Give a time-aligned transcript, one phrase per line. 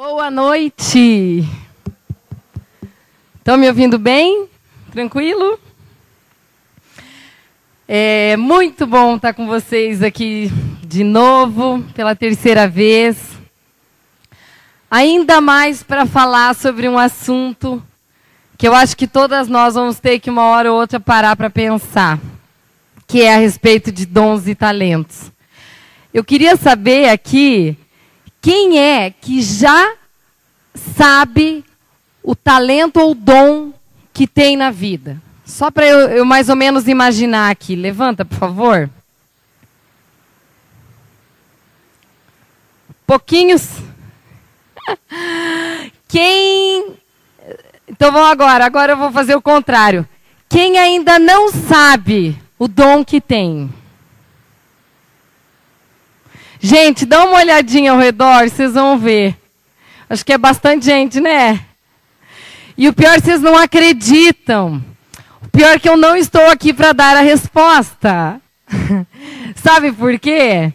[0.00, 1.44] Boa noite.
[3.36, 4.46] Estão me ouvindo bem?
[4.92, 5.58] Tranquilo?
[7.88, 10.52] É muito bom estar com vocês aqui
[10.84, 13.18] de novo, pela terceira vez.
[14.88, 17.82] Ainda mais para falar sobre um assunto
[18.56, 21.50] que eu acho que todas nós vamos ter que uma hora ou outra parar para
[21.50, 22.20] pensar,
[23.04, 25.32] que é a respeito de dons e talentos.
[26.14, 27.76] Eu queria saber aqui
[28.40, 29.94] quem é que já
[30.96, 31.64] sabe
[32.22, 33.72] o talento ou dom
[34.12, 35.20] que tem na vida?
[35.44, 37.74] Só para eu, eu, mais ou menos imaginar aqui.
[37.74, 38.90] Levanta, por favor.
[43.06, 43.66] Pouquinhos.
[46.06, 46.94] Quem.
[47.88, 48.66] Então vamos agora.
[48.66, 50.06] Agora eu vou fazer o contrário.
[50.48, 53.72] Quem ainda não sabe o dom que tem?
[56.60, 59.36] Gente, dá uma olhadinha ao redor, vocês vão ver.
[60.10, 61.60] Acho que é bastante gente, né?
[62.76, 64.82] E o pior, vocês não acreditam.
[65.42, 68.40] O pior é que eu não estou aqui para dar a resposta.
[69.56, 70.72] Sabe por quê?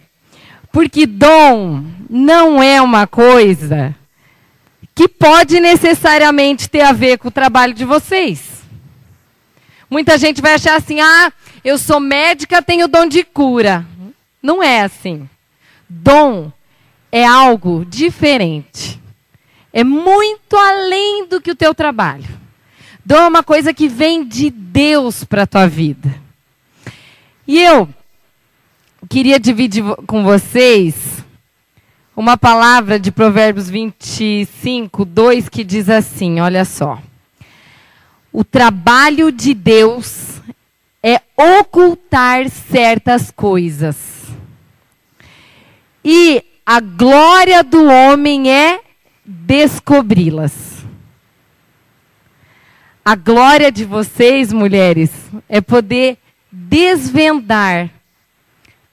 [0.71, 3.95] Porque dom não é uma coisa
[4.95, 8.41] que pode necessariamente ter a ver com o trabalho de vocês.
[9.89, 11.31] Muita gente vai achar assim: ah,
[11.63, 13.85] eu sou médica, tenho dom de cura.
[14.41, 15.29] Não é assim.
[15.95, 16.51] Dom
[17.11, 18.99] é algo diferente.
[19.71, 22.27] É muito além do que o teu trabalho.
[23.05, 26.19] Dom é uma coisa que vem de Deus para a tua vida.
[27.47, 27.87] E eu
[29.07, 31.23] queria dividir com vocês
[32.15, 36.99] uma palavra de Provérbios 25, 2, que diz assim: olha só.
[38.31, 40.41] O trabalho de Deus
[41.03, 44.12] é ocultar certas coisas
[46.03, 48.81] e a glória do homem é
[49.25, 50.83] descobri-las.
[53.05, 55.11] A glória de vocês, mulheres,
[55.49, 56.17] é poder
[56.51, 57.89] desvendar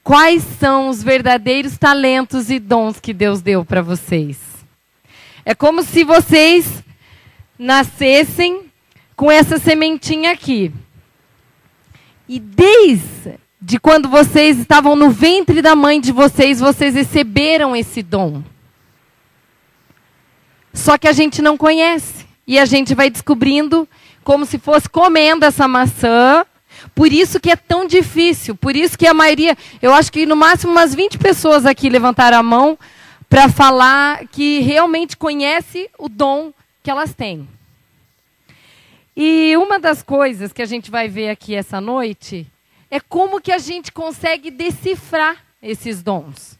[0.03, 4.37] quais são os verdadeiros talentos e dons que Deus deu para vocês.
[5.45, 6.83] É como se vocês
[7.57, 8.71] nascessem
[9.15, 10.73] com essa sementinha aqui.
[12.27, 18.01] E desde de quando vocês estavam no ventre da mãe de vocês, vocês receberam esse
[18.01, 18.41] dom.
[20.73, 22.25] Só que a gente não conhece.
[22.47, 23.87] E a gente vai descobrindo
[24.23, 26.43] como se fosse comendo essa maçã.
[26.95, 28.55] Por isso que é tão difícil.
[28.55, 32.39] Por isso que a maioria, eu acho que no máximo umas 20 pessoas aqui levantaram
[32.39, 32.79] a mão
[33.29, 36.51] para falar que realmente conhece o dom
[36.81, 37.47] que elas têm.
[39.15, 42.47] E uma das coisas que a gente vai ver aqui essa noite
[42.91, 46.59] é como que a gente consegue decifrar esses dons.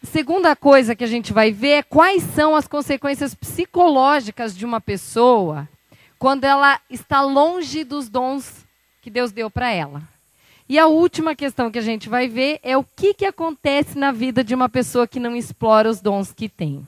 [0.00, 4.64] A segunda coisa que a gente vai ver é quais são as consequências psicológicas de
[4.64, 5.68] uma pessoa
[6.20, 8.64] quando ela está longe dos dons
[9.02, 10.02] que Deus deu para ela.
[10.68, 14.12] E a última questão que a gente vai ver é o que, que acontece na
[14.12, 16.86] vida de uma pessoa que não explora os dons que tem.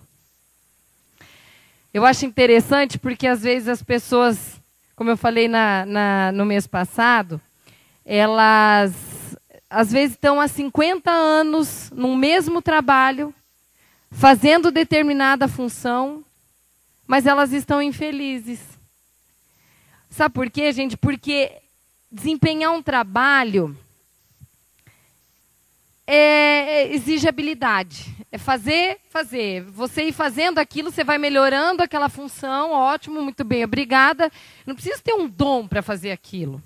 [1.92, 4.60] Eu acho interessante porque às vezes as pessoas,
[4.94, 7.40] como eu falei na, na, no mês passado,
[8.10, 8.94] elas
[9.68, 13.34] às vezes estão há 50 anos no mesmo trabalho,
[14.10, 16.24] fazendo determinada função,
[17.06, 18.60] mas elas estão infelizes.
[20.08, 20.96] Sabe por quê, gente?
[20.96, 21.52] Porque
[22.10, 23.76] desempenhar um trabalho
[26.06, 28.16] é, é, exige habilidade.
[28.32, 29.64] É fazer, fazer.
[29.64, 34.32] Você ir fazendo aquilo, você vai melhorando aquela função, ótimo, muito bem, obrigada.
[34.66, 36.62] Não precisa ter um dom para fazer aquilo.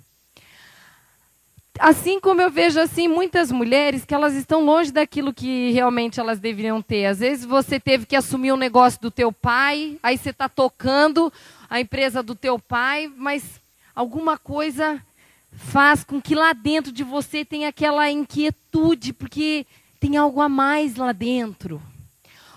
[1.78, 6.38] Assim como eu vejo assim muitas mulheres que elas estão longe daquilo que realmente elas
[6.38, 7.06] deveriam ter.
[7.06, 11.32] Às vezes você teve que assumir um negócio do teu pai, aí você está tocando
[11.70, 13.60] a empresa do teu pai, mas
[13.94, 15.02] alguma coisa
[15.50, 19.66] faz com que lá dentro de você tenha aquela inquietude, porque
[19.98, 21.80] tem algo a mais lá dentro.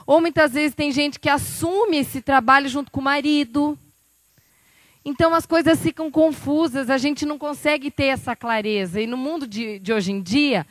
[0.06, 3.78] Ou muitas vezes tem gente que assume esse trabalho junto com o marido,
[5.06, 9.00] então as coisas ficam confusas, a gente não consegue ter essa clareza.
[9.00, 10.66] E no mundo de, de hoje em dia,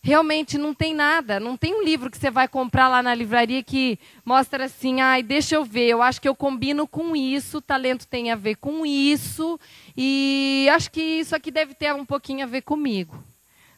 [0.00, 1.40] realmente não tem nada.
[1.40, 5.24] Não tem um livro que você vai comprar lá na livraria que mostra assim, ai,
[5.24, 8.86] deixa eu ver, eu acho que eu combino com isso, talento tem a ver com
[8.86, 9.58] isso,
[9.96, 13.16] e acho que isso aqui deve ter um pouquinho a ver comigo.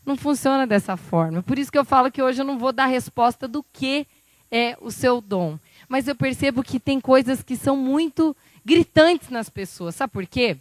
[0.04, 1.42] Não funciona dessa forma.
[1.42, 4.06] Por isso que eu falo que hoje eu não vou dar resposta do que
[4.50, 5.58] é o seu dom.
[5.88, 9.94] Mas eu percebo que tem coisas que são muito gritantes nas pessoas.
[9.94, 10.56] Sabe por quê?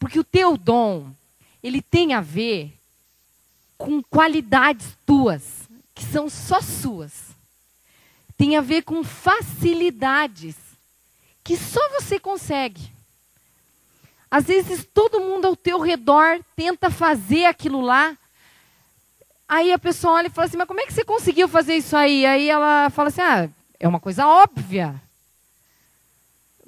[0.00, 1.08] Porque o teu dom,
[1.62, 2.74] ele tem a ver
[3.78, 7.34] com qualidades tuas, que são só suas.
[8.36, 10.56] tem a ver com facilidades
[11.42, 12.92] que só você consegue.
[14.30, 18.14] Às vezes todo mundo ao teu redor tenta fazer aquilo lá.
[19.48, 21.96] Aí a pessoa olha e fala assim: Mas como é que você conseguiu fazer isso
[21.96, 22.26] aí?
[22.26, 23.48] Aí ela fala assim: Ah,
[23.80, 25.00] é uma coisa óbvia.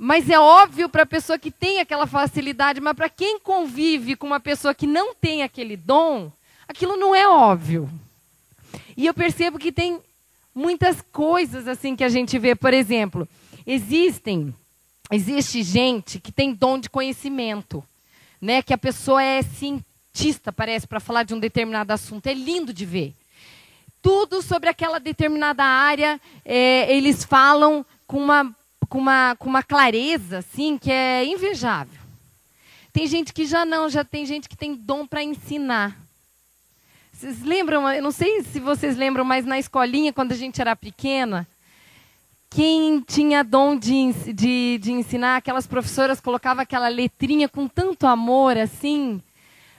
[0.01, 4.29] Mas é óbvio para a pessoa que tem aquela facilidade, mas para quem convive com
[4.29, 6.31] uma pessoa que não tem aquele dom,
[6.69, 7.91] aquilo não é óbvio.
[8.97, 9.99] E eu percebo que tem
[10.55, 13.29] muitas coisas assim que a gente vê, por exemplo,
[13.67, 14.55] existem
[15.11, 17.83] existe gente que tem dom de conhecimento,
[18.41, 18.63] né?
[18.63, 22.27] Que a pessoa é cientista, parece, para falar de um determinado assunto.
[22.27, 23.15] É lindo de ver.
[24.01, 28.55] Tudo sobre aquela determinada área, é, eles falam com uma,
[28.89, 31.99] com, uma, com uma clareza, assim, que é invejável.
[32.93, 35.97] Tem gente que já não, já tem gente que tem dom para ensinar.
[37.13, 37.91] Vocês lembram?
[37.93, 41.47] Eu não sei se vocês lembram, mas na escolinha, quando a gente era pequena,
[42.51, 48.57] quem tinha dom de, de, de ensinar, aquelas professoras colocavam aquela letrinha com tanto amor
[48.57, 49.23] assim.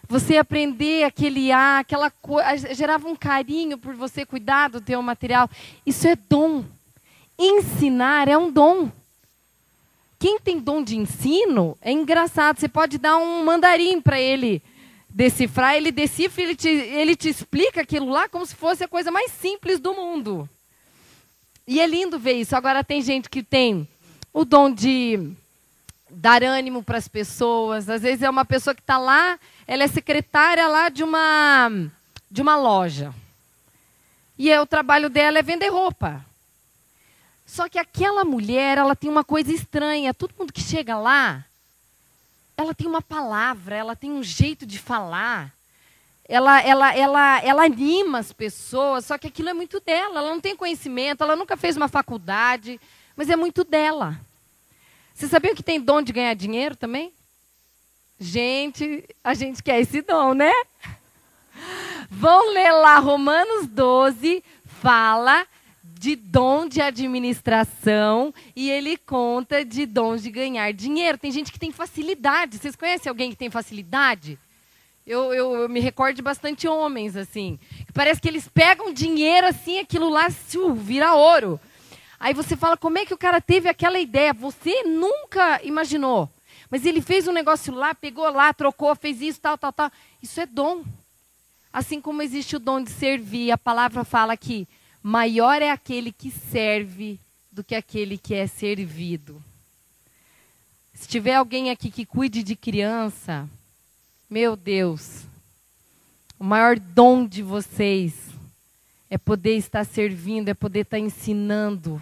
[0.08, 5.50] Você aprender aquele A, aquela coisa, gerava um carinho por você cuidar do teu material.
[5.86, 6.64] Isso é dom.
[7.40, 8.92] Ensinar é um dom.
[10.20, 12.60] Quem tem dom de ensino é engraçado.
[12.60, 14.62] Você pode dar um mandarim para ele
[15.10, 19.10] decifrar, ele decifra, ele te, ele te explica aquilo lá como se fosse a coisa
[19.10, 20.50] mais simples do mundo.
[21.66, 22.58] E é lindo ver isso.
[22.58, 23.88] Agora tem gente que tem
[24.34, 25.32] o dom de
[26.10, 27.90] dar ânimo para as pessoas.
[27.90, 31.72] Às vezes é uma pessoa que está lá, ela é secretária lá de uma,
[32.30, 33.14] de uma loja.
[34.38, 36.26] E é, o trabalho dela é vender roupa.
[37.50, 40.14] Só que aquela mulher, ela tem uma coisa estranha.
[40.14, 41.44] Todo mundo que chega lá,
[42.56, 45.54] ela tem uma palavra, ela tem um jeito de falar
[46.32, 50.20] ela, ela, ela, ela anima as pessoas, só que aquilo é muito dela.
[50.20, 52.80] Ela não tem conhecimento, ela nunca fez uma faculdade,
[53.16, 54.16] mas é muito dela.
[55.12, 57.12] Você sabia que tem dom de ganhar dinheiro também?
[58.20, 60.54] Gente, a gente quer esse dom, né?
[62.12, 64.44] Vão ler lá Romanos 12,
[64.84, 65.48] fala
[66.00, 71.18] de dom de administração e ele conta de dons de ganhar dinheiro.
[71.18, 72.58] Tem gente que tem facilidade.
[72.58, 74.40] Vocês conhecem alguém que tem facilidade?
[75.06, 77.60] eu, eu, eu, me recordo de bastante homens, assim.
[77.94, 81.60] Parece que eles pegam dinheiro assim, aquilo lá uh, vira ouro.
[82.18, 84.34] Aí você fala, como é que o cara teve aquela ideia?
[84.34, 86.30] Você nunca imaginou.
[86.70, 89.92] Mas ele fez um negócio lá, pegou lá, trocou, fez isso, tal, tal, tal.
[90.24, 90.86] Isso é dom.
[91.74, 94.66] Assim como existe o dom de servir, a palavra fala que
[95.02, 97.20] maior é aquele que serve
[97.52, 99.44] do que aquele que é servido.
[100.94, 103.50] Se tiver alguém aqui que cuide de criança,
[104.30, 105.24] meu Deus,
[106.38, 108.14] o maior dom de vocês
[109.10, 112.02] é poder estar servindo, é poder estar ensinando.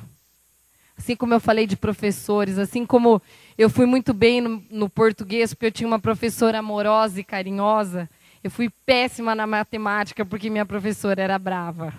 [0.98, 3.22] Assim como eu falei de professores, assim como
[3.58, 8.10] eu fui muito bem no, no português, porque eu tinha uma professora amorosa e carinhosa,
[8.44, 11.94] eu fui péssima na matemática porque minha professora era brava.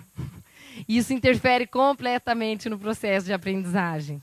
[0.87, 4.21] Isso interfere completamente no processo de aprendizagem.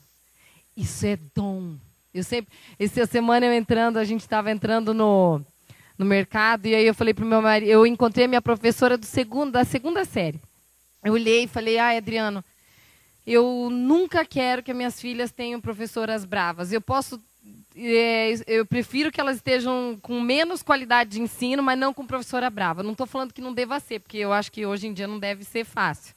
[0.75, 1.75] Isso é dom.
[2.13, 5.41] Eu sempre, essa semana eu entrando, a gente estava entrando no
[5.97, 6.67] no mercado.
[6.67, 9.51] E aí eu falei para o meu marido, eu encontrei a minha professora do segundo,
[9.51, 10.39] da segunda série.
[11.03, 12.43] Eu olhei e falei, ai, Adriano,
[13.25, 16.71] eu nunca quero que minhas filhas tenham professoras bravas.
[16.71, 17.21] Eu posso.
[17.75, 22.49] É, eu prefiro que elas estejam com menos qualidade de ensino, mas não com professora
[22.49, 22.83] brava.
[22.83, 25.19] Não estou falando que não deva ser, porque eu acho que hoje em dia não
[25.19, 26.15] deve ser fácil.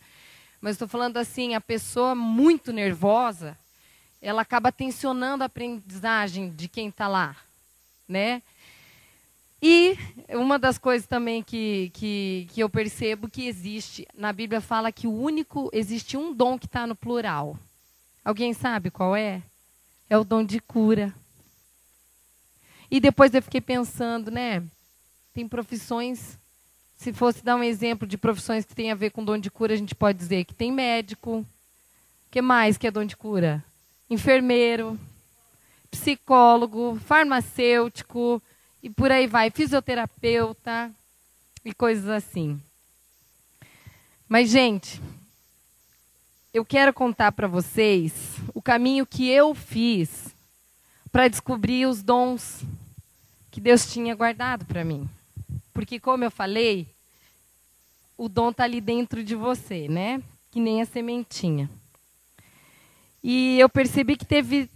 [0.61, 3.57] Mas estou falando assim, a pessoa muito nervosa,
[4.21, 7.35] ela acaba tensionando a aprendizagem de quem está lá,
[8.07, 8.43] né?
[9.63, 9.97] E
[10.31, 15.07] uma das coisas também que, que, que eu percebo que existe, na Bíblia fala que
[15.07, 17.59] o único, existe um dom que está no plural.
[18.25, 19.43] Alguém sabe qual é?
[20.09, 21.15] É o dom de cura.
[22.91, 24.63] E depois eu fiquei pensando, né?
[25.35, 26.39] Tem profissões,
[27.01, 29.73] se fosse dar um exemplo de profissões que tem a ver com dom de cura,
[29.73, 31.47] a gente pode dizer que tem médico.
[32.31, 33.65] que mais que é dom de cura?
[34.11, 35.01] Enfermeiro,
[35.91, 38.43] psicólogo, farmacêutico,
[38.83, 40.91] e por aí vai, fisioterapeuta
[41.65, 42.61] e coisas assim.
[44.29, 45.01] Mas, gente,
[46.53, 48.13] eu quero contar para vocês
[48.53, 50.37] o caminho que eu fiz
[51.11, 52.63] para descobrir os dons
[53.51, 55.09] que Deus tinha guardado para mim.
[55.81, 56.87] Porque, como eu falei,
[58.15, 60.23] o dom está ali dentro de você, né?
[60.51, 61.71] Que nem a sementinha.
[63.25, 64.69] E eu percebi que teve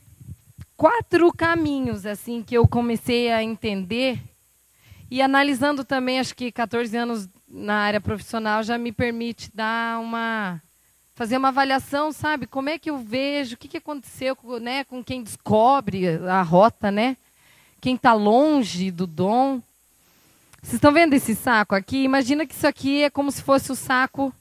[0.79, 4.19] quatro caminhos assim que eu comecei a entender
[5.11, 10.59] e analisando também, acho que 14 anos na área profissional já me permite dar uma
[11.15, 12.47] fazer uma avaliação, sabe?
[12.47, 16.91] Como é que eu vejo, o que, que aconteceu né, com quem descobre a rota,
[16.91, 17.19] né?
[17.79, 19.61] Quem está longe do dom.
[20.65, 22.05] Vocês estão vendo esse saco aqui?
[22.05, 24.35] Imagina que isso aqui é como se fosse o saco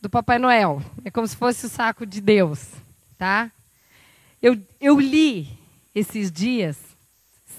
[0.00, 0.82] do Papai Noel.
[1.04, 2.66] É como se fosse o saco de Deus,
[3.16, 3.48] tá?
[4.42, 5.48] Eu, eu li
[5.94, 6.76] esses dias,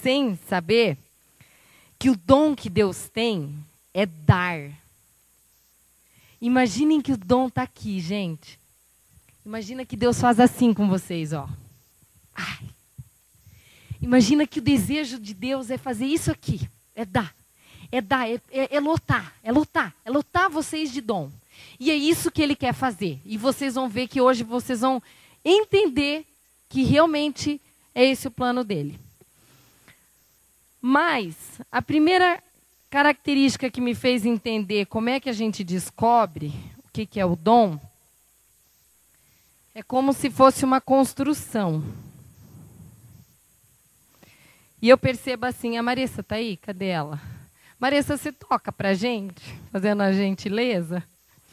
[0.01, 0.97] sem saber,
[1.97, 3.55] que o dom que Deus tem
[3.93, 4.59] é dar.
[6.41, 8.59] Imaginem que o dom está aqui, gente.
[9.45, 11.47] Imagina que Deus faz assim com vocês, ó.
[12.35, 12.69] Ai.
[14.01, 17.33] Imagina que o desejo de Deus é fazer isso aqui, é dar,
[17.91, 21.31] é dar, é, é, é lotar, é lotar, é lotar vocês de dom.
[21.79, 23.19] E é isso que Ele quer fazer.
[23.25, 25.01] E vocês vão ver que hoje vocês vão
[25.43, 26.25] entender
[26.67, 27.59] que realmente
[27.93, 28.99] é esse o plano dele.
[30.81, 31.35] Mas
[31.71, 32.41] a primeira
[32.89, 37.25] característica que me fez entender como é que a gente descobre o que, que é
[37.25, 37.79] o dom
[39.73, 41.83] é como se fosse uma construção.
[44.81, 46.57] E eu percebo assim, a Marissa tá aí?
[46.57, 47.38] Cadê ela?
[47.79, 51.01] Marissa, você toca pra gente, fazendo a gentileza?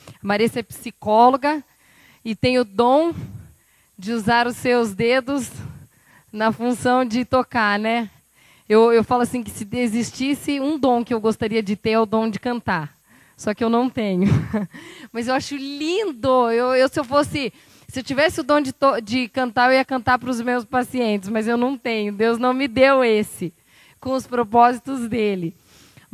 [0.09, 1.62] A Marissa é psicóloga
[2.25, 3.14] e tem o dom
[3.97, 5.49] de usar os seus dedos
[6.33, 8.11] na função de tocar, né?
[8.68, 12.00] Eu, eu falo assim que se existisse um dom que eu gostaria de ter é
[12.00, 12.92] o dom de cantar.
[13.37, 14.28] Só que eu não tenho.
[15.12, 16.50] Mas eu acho lindo.
[16.50, 17.52] Eu, eu se eu fosse,
[17.87, 21.28] se eu tivesse o dom de, de cantar, eu ia cantar para os meus pacientes.
[21.28, 22.12] Mas eu não tenho.
[22.12, 23.54] Deus não me deu esse,
[24.00, 25.54] com os propósitos dele.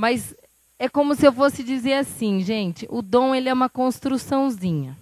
[0.03, 0.35] Mas
[0.81, 2.89] é como se eu fosse dizer assim, gente.
[2.91, 4.99] O dom ele é uma construçãozinha.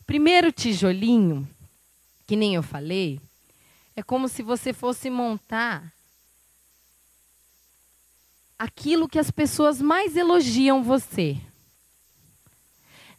[0.00, 1.48] O primeiro tijolinho,
[2.24, 3.20] que nem eu falei,
[3.96, 5.92] é como se você fosse montar
[8.56, 11.36] aquilo que as pessoas mais elogiam você.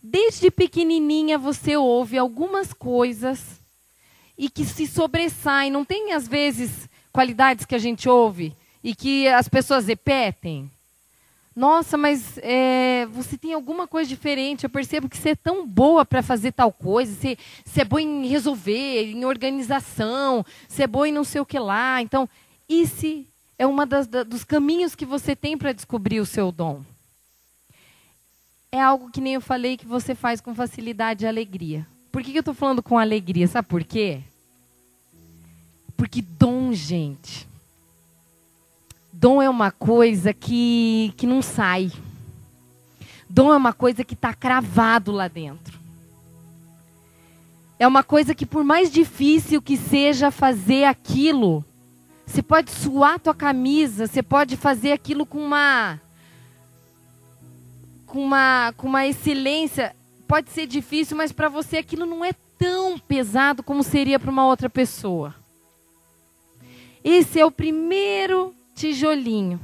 [0.01, 3.59] Desde pequenininha você ouve algumas coisas
[4.37, 5.69] e que se sobressaem.
[5.69, 10.71] Não tem, às vezes, qualidades que a gente ouve e que as pessoas repetem?
[11.55, 14.63] Nossa, mas é, você tem alguma coisa diferente.
[14.63, 17.13] Eu percebo que você é tão boa para fazer tal coisa.
[17.13, 20.43] Você, você é boa em resolver, em organização.
[20.67, 22.01] Você é boa em não sei o que lá.
[22.01, 22.27] Então,
[22.67, 23.75] e se é um
[24.27, 26.83] dos caminhos que você tem para descobrir o seu dom.
[28.71, 31.85] É algo que nem eu falei que você faz com facilidade e alegria.
[32.11, 33.47] Por que eu estou falando com alegria?
[33.47, 34.21] Sabe por quê?
[35.95, 37.47] Porque dom, gente.
[39.23, 41.89] Dom é uma coisa que, que não sai.
[43.29, 45.79] Dom é uma coisa que está cravado lá dentro.
[47.79, 51.63] É uma coisa que, por mais difícil que seja fazer aquilo,
[52.25, 56.01] você pode suar tua camisa, você pode fazer aquilo com uma
[58.05, 59.95] com uma com uma excelência.
[60.27, 64.45] Pode ser difícil, mas para você aquilo não é tão pesado como seria para uma
[64.45, 65.33] outra pessoa.
[67.01, 69.59] Esse é o primeiro tijolinho.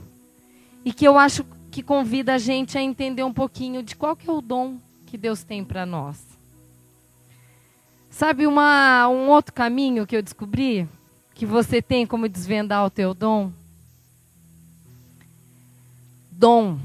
[0.84, 4.30] E que eu acho que convida a gente a entender um pouquinho de qual que
[4.30, 6.24] é o dom que Deus tem para nós.
[8.10, 10.88] Sabe uma, um outro caminho que eu descobri?
[11.40, 13.50] que você tem como desvendar o teu dom?
[16.30, 16.78] Dom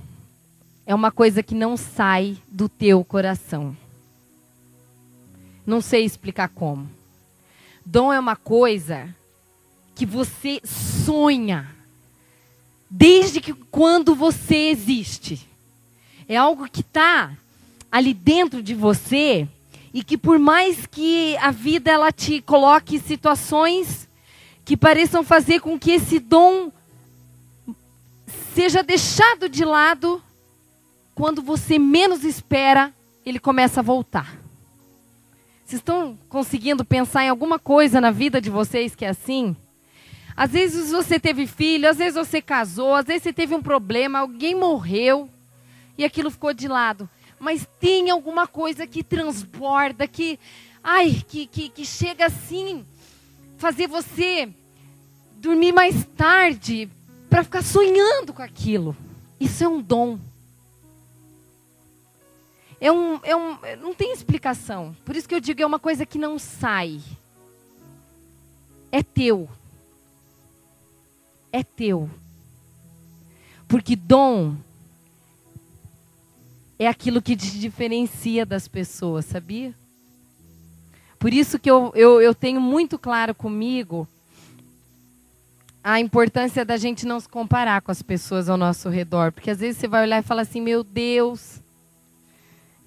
[0.87, 3.77] é uma coisa que não sai do teu coração.
[5.67, 6.89] Não sei explicar como.
[7.85, 9.13] Dom é uma coisa
[9.93, 11.69] que você sonha
[12.97, 15.49] desde que quando você existe.
[16.29, 17.37] É algo que está
[17.91, 19.49] ali dentro de você
[19.93, 24.09] e que por mais que a vida ela te coloque situações
[24.65, 26.71] que pareçam fazer com que esse dom
[28.55, 30.23] seja deixado de lado,
[31.17, 32.95] quando você menos espera,
[33.27, 34.39] ele começa a voltar.
[35.67, 39.57] Vocês estão conseguindo pensar em alguma coisa na vida de vocês que é assim?
[40.37, 44.19] Às vezes você teve filho, às vezes você casou, às vezes você teve um problema,
[44.19, 45.29] alguém morreu
[45.97, 47.09] e aquilo ficou de lado.
[47.39, 50.39] Mas tem alguma coisa que transborda, que,
[50.83, 52.85] ai, que, que, que chega assim
[53.59, 54.49] fazer você
[55.37, 56.89] dormir mais tarde
[57.31, 58.97] para ficar sonhando com aquilo.
[59.39, 60.19] Isso é um dom.
[62.81, 64.97] É um, é um, não tem explicação.
[65.05, 67.01] Por isso que eu digo é uma coisa que não sai.
[68.91, 69.49] É teu.
[71.55, 72.11] É teu.
[73.69, 74.57] Porque dom
[76.77, 79.73] é aquilo que te diferencia das pessoas, sabia?
[81.17, 84.09] Por isso que eu, eu, eu tenho muito claro comigo
[85.85, 89.31] a importância da gente não se comparar com as pessoas ao nosso redor.
[89.31, 91.63] Porque às vezes você vai olhar e falar assim: meu Deus,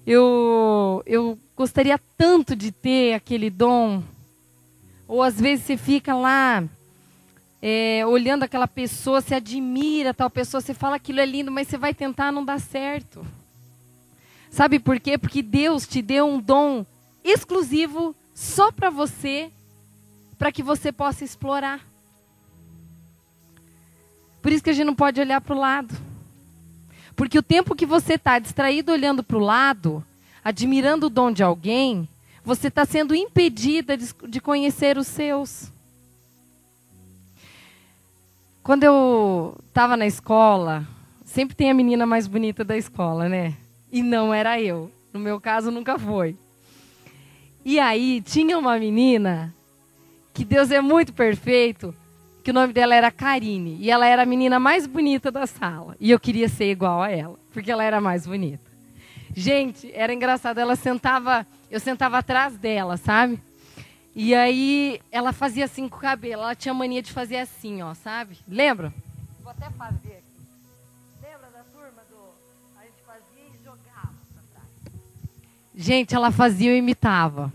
[0.06, 4.02] eu, eu gostaria tanto de ter aquele dom.
[5.08, 6.68] Ou às vezes você fica lá
[7.60, 11.76] é, olhando aquela pessoa, se admira tal pessoa, você fala aquilo é lindo, mas você
[11.76, 13.26] vai tentar, não dá certo.
[14.50, 15.18] Sabe por quê?
[15.18, 16.86] Porque Deus te deu um dom
[17.22, 19.50] exclusivo só para você,
[20.38, 21.80] para que você possa explorar.
[24.40, 25.94] Por isso que a gente não pode olhar para o lado.
[27.16, 30.04] Porque o tempo que você está distraído olhando para o lado,
[30.44, 32.08] admirando o dom de alguém,
[32.44, 35.72] você está sendo impedida de, de conhecer os seus.
[38.68, 40.86] Quando eu estava na escola,
[41.24, 43.54] sempre tem a menina mais bonita da escola, né?
[43.90, 44.92] E não era eu.
[45.10, 46.36] No meu caso, nunca foi.
[47.64, 49.54] E aí, tinha uma menina
[50.34, 51.94] que Deus é muito perfeito,
[52.44, 53.78] que o nome dela era Karine.
[53.80, 55.96] E ela era a menina mais bonita da sala.
[55.98, 58.70] E eu queria ser igual a ela, porque ela era mais bonita.
[59.34, 60.58] Gente, era engraçado.
[60.58, 63.40] Ela sentava, eu sentava atrás dela, sabe?
[64.20, 66.42] E aí ela fazia assim com o cabelo.
[66.42, 68.36] Ela tinha mania de fazer assim, ó, sabe?
[68.48, 68.92] Lembra?
[69.40, 71.22] Vou até fazer aqui.
[71.22, 72.16] Lembra da turma do.
[72.76, 74.66] A gente fazia e jogava pra trás.
[75.72, 77.52] Gente, ela fazia e imitava.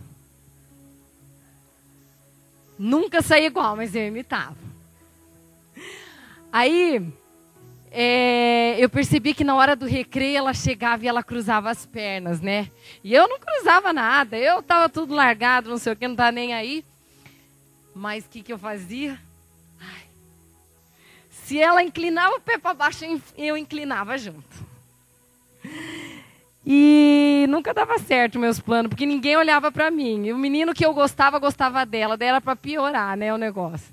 [2.79, 4.55] Nunca saía igual, mas eu imitava.
[6.49, 7.13] Aí
[7.95, 12.41] é, eu percebi que na hora do recreio ela chegava e ela cruzava as pernas,
[12.41, 12.71] né?
[13.03, 16.31] E eu não cruzava nada, eu tava tudo largado, não sei o que, não tava
[16.31, 16.83] nem aí.
[17.93, 19.19] Mas o que, que eu fazia?
[19.79, 20.05] Ai.
[21.29, 23.05] Se ela inclinava o pé para baixo,
[23.37, 24.65] eu inclinava junto.
[26.65, 30.25] E nunca dava certo meus planos, porque ninguém olhava para mim.
[30.25, 33.92] E o menino que eu gostava, gostava dela, daí era para piorar, né, o negócio.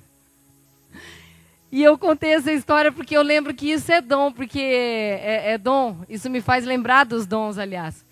[1.73, 5.59] E eu contei essa história porque eu lembro que isso é dom, porque é, é
[5.59, 5.99] dom.
[6.09, 8.05] Isso me faz lembrar dos dons, aliás.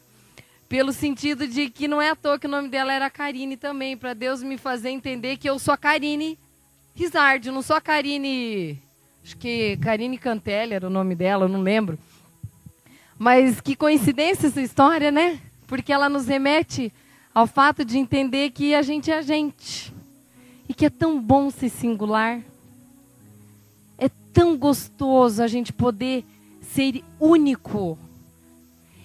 [0.69, 3.97] Pelo sentido de que não é à toa que o nome dela era Karine também,
[3.97, 6.39] para Deus me fazer entender que eu sou a Karine
[6.99, 8.83] Rizard, não sou a Karine.
[9.23, 11.97] Acho que Karine Cantelli era o nome dela, eu não lembro.
[13.17, 15.39] Mas que coincidência essa história, né?
[15.69, 16.93] Porque ela nos remete
[17.33, 19.95] ao fato de entender que a gente é a gente.
[20.69, 22.41] E que é tão bom ser singular
[24.39, 26.25] tão gostoso a gente poder
[26.61, 27.99] ser único.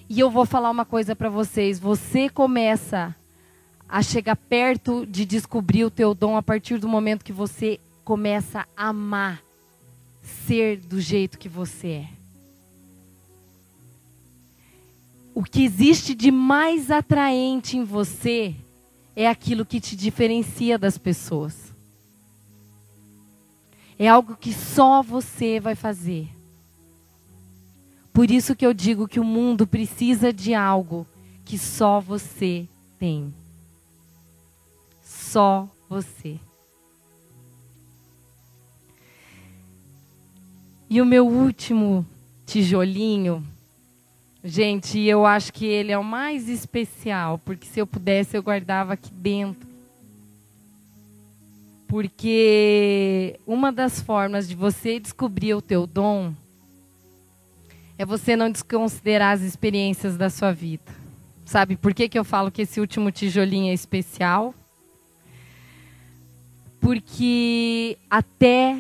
[0.08, 3.16] E eu vou falar uma coisa para vocês: você começa
[3.90, 8.68] a chegar perto de descobrir o teu dom a partir do momento que você começa
[8.78, 9.42] a amar
[10.22, 12.10] ser do jeito que você é.
[15.34, 18.54] O que existe de mais atraente em você
[19.16, 21.73] é aquilo que te diferencia das pessoas.
[24.04, 26.28] É algo que só você vai fazer.
[28.12, 31.08] Por isso que eu digo que o mundo precisa de algo
[31.46, 32.68] que só você
[33.00, 33.34] tem.
[35.02, 36.38] Só você.
[40.90, 42.06] E o meu último
[42.46, 43.42] tijolinho,
[44.44, 48.96] gente, eu acho que ele é o mais especial, porque se eu pudesse eu guardava
[48.96, 49.73] aqui dentro.
[51.94, 56.34] Porque uma das formas de você descobrir o teu dom
[58.00, 60.92] é você não desconsiderar as experiências da sua vida.
[61.46, 64.56] Sabe por que, que eu falo que esse último tijolinho é especial?
[66.82, 68.76] Porque até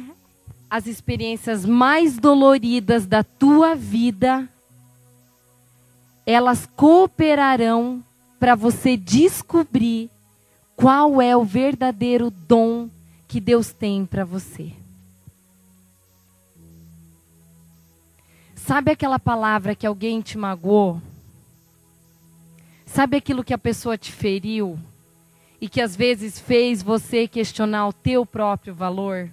[0.67, 4.49] as experiências mais doloridas da tua vida,
[6.25, 8.03] elas cooperarão
[8.39, 10.09] para você descobrir
[10.75, 12.89] qual é o verdadeiro dom
[13.33, 14.71] que Deus tem para você.
[18.53, 21.01] Sabe aquela palavra que alguém te magoou?
[22.85, 24.77] Sabe aquilo que a pessoa te feriu
[25.59, 29.31] e que às vezes fez você questionar o teu próprio valor?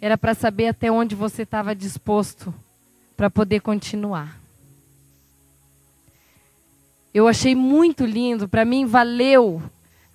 [0.00, 2.54] Era para saber até onde você estava disposto
[3.14, 4.40] para poder continuar.
[7.12, 9.62] Eu achei muito lindo, para mim valeu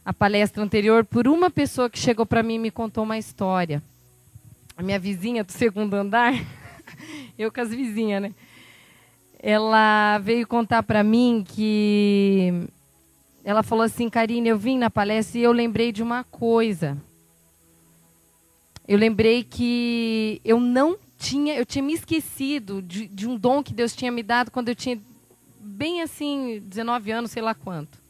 [0.07, 3.83] a palestra anterior por uma pessoa que chegou para mim e me contou uma história.
[4.77, 6.33] A minha vizinha do segundo andar,
[7.37, 8.33] eu com as vizinhas, né?
[9.37, 12.69] Ela veio contar para mim que
[13.43, 16.97] ela falou assim, Karine, eu vim na palestra e eu lembrei de uma coisa.
[18.87, 23.73] Eu lembrei que eu não tinha, eu tinha me esquecido de, de um dom que
[23.73, 24.97] Deus tinha me dado quando eu tinha
[25.59, 28.06] bem assim, 19 anos, sei lá quanto.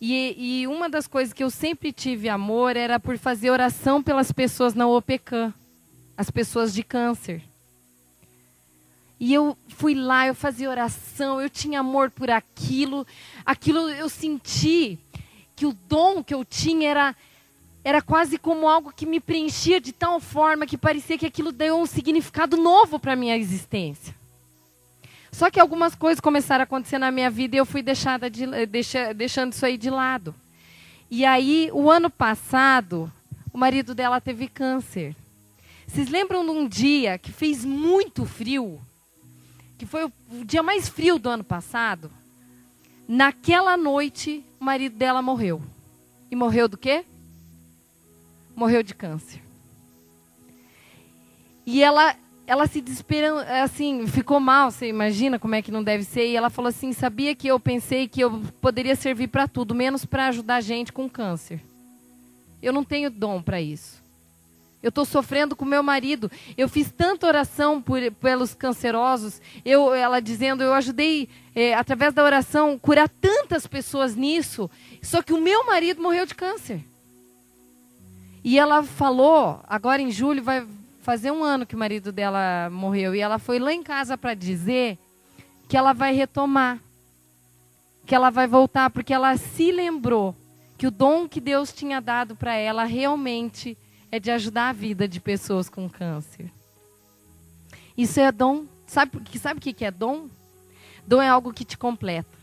[0.00, 4.30] E, e, uma das coisas que eu sempre tive amor era por fazer oração pelas
[4.30, 5.54] pessoas na OPECAM,
[6.16, 7.42] as pessoas de câncer.
[9.18, 13.06] E eu fui lá, eu fazia oração, eu tinha amor por aquilo.
[13.44, 14.98] Aquilo eu senti
[15.54, 17.16] que o dom que eu tinha era
[17.82, 21.78] era quase como algo que me preenchia de tal forma que parecia que aquilo deu
[21.78, 24.12] um significado novo para a minha existência.
[25.36, 28.46] Só que algumas coisas começaram a acontecer na minha vida e eu fui deixada de,
[28.64, 30.34] deixa, deixando isso aí de lado.
[31.10, 33.12] E aí, o ano passado,
[33.52, 35.14] o marido dela teve câncer.
[35.86, 38.80] Vocês lembram de um dia que fez muito frio?
[39.76, 42.10] Que foi o dia mais frio do ano passado?
[43.06, 45.60] Naquela noite, o marido dela morreu.
[46.30, 47.04] E morreu do quê?
[48.54, 49.42] morreu de câncer.
[51.66, 56.04] E ela, ela se desesperou, assim, ficou mal, você imagina como é que não deve
[56.04, 56.28] ser.
[56.28, 60.04] E ela falou assim: sabia que eu pensei que eu poderia servir para tudo, menos
[60.04, 61.60] para ajudar gente com câncer.
[62.62, 64.04] Eu não tenho dom para isso.
[64.82, 66.30] Eu estou sofrendo com meu marido.
[66.56, 69.40] Eu fiz tanta oração por, pelos cancerosos.
[69.64, 74.70] Eu, ela dizendo, eu ajudei é, através da oração curar tantas pessoas nisso.
[75.02, 76.84] Só que o meu marido morreu de câncer.
[78.44, 80.64] E ela falou, agora em julho vai
[81.06, 83.14] fazer um ano que o marido dela morreu.
[83.14, 84.98] E ela foi lá em casa para dizer
[85.68, 86.80] que ela vai retomar,
[88.04, 90.34] que ela vai voltar, porque ela se lembrou
[90.76, 93.78] que o dom que Deus tinha dado para ela realmente
[94.10, 96.52] é de ajudar a vida de pessoas com câncer.
[97.96, 98.64] Isso é dom.
[98.84, 100.28] Sabe, sabe o que é dom?
[101.06, 102.36] Dom é algo que te completa.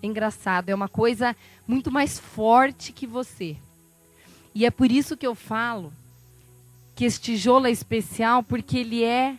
[0.00, 1.34] É engraçado, é uma coisa
[1.66, 3.56] muito mais forte que você.
[4.54, 5.92] E é por isso que eu falo
[7.00, 9.38] que esse tijolo é especial, porque ele é.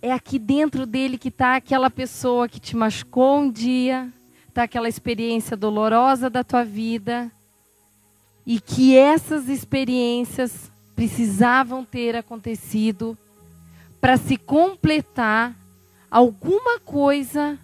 [0.00, 4.10] É aqui dentro dele que está aquela pessoa que te machucou um dia,
[4.48, 7.30] está aquela experiência dolorosa da tua vida,
[8.46, 13.14] e que essas experiências precisavam ter acontecido
[14.00, 15.54] para se completar
[16.10, 17.58] alguma coisa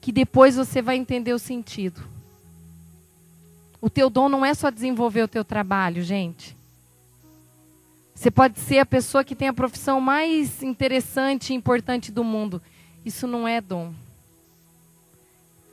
[0.00, 2.02] que depois você vai entender o sentido.
[3.80, 6.60] O teu dom não é só desenvolver o teu trabalho, gente.
[8.22, 12.62] Você pode ser a pessoa que tem a profissão mais interessante e importante do mundo.
[13.04, 13.92] Isso não é dom.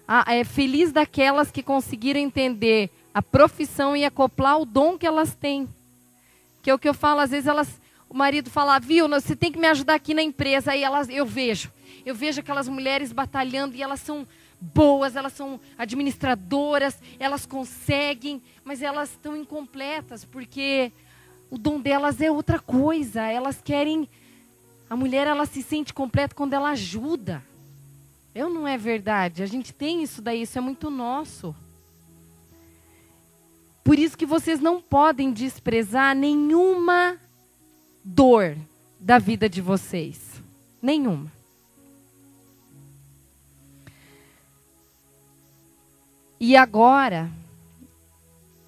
[0.08, 5.36] Ah, é feliz daquelas que conseguiram entender a profissão e acoplar o dom que elas
[5.36, 5.70] têm.
[6.64, 9.52] Que é o que eu falo, às vezes elas, o marido fala, viu, você tem
[9.52, 10.72] que me ajudar aqui na empresa.
[10.72, 11.72] Aí elas, eu vejo,
[12.04, 14.28] eu vejo aquelas mulheres batalhando e elas são
[14.60, 20.92] boas, elas são administradoras, elas conseguem, mas elas estão incompletas porque
[21.50, 23.24] o dom delas é outra coisa.
[23.24, 24.08] Elas querem
[24.90, 27.44] a mulher ela se sente completa quando ela ajuda.
[28.34, 29.44] Eu não é verdade.
[29.44, 31.56] A gente tem isso daí, isso é muito nosso.
[33.84, 37.20] Por isso que vocês não podem desprezar nenhuma
[38.04, 38.58] dor
[39.00, 40.42] da vida de vocês.
[40.82, 41.32] Nenhuma.
[46.40, 47.30] E agora,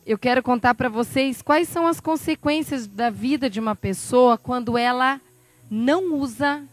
[0.05, 4.77] eu quero contar para vocês quais são as consequências da vida de uma pessoa quando
[4.77, 5.21] ela
[5.69, 6.63] não usa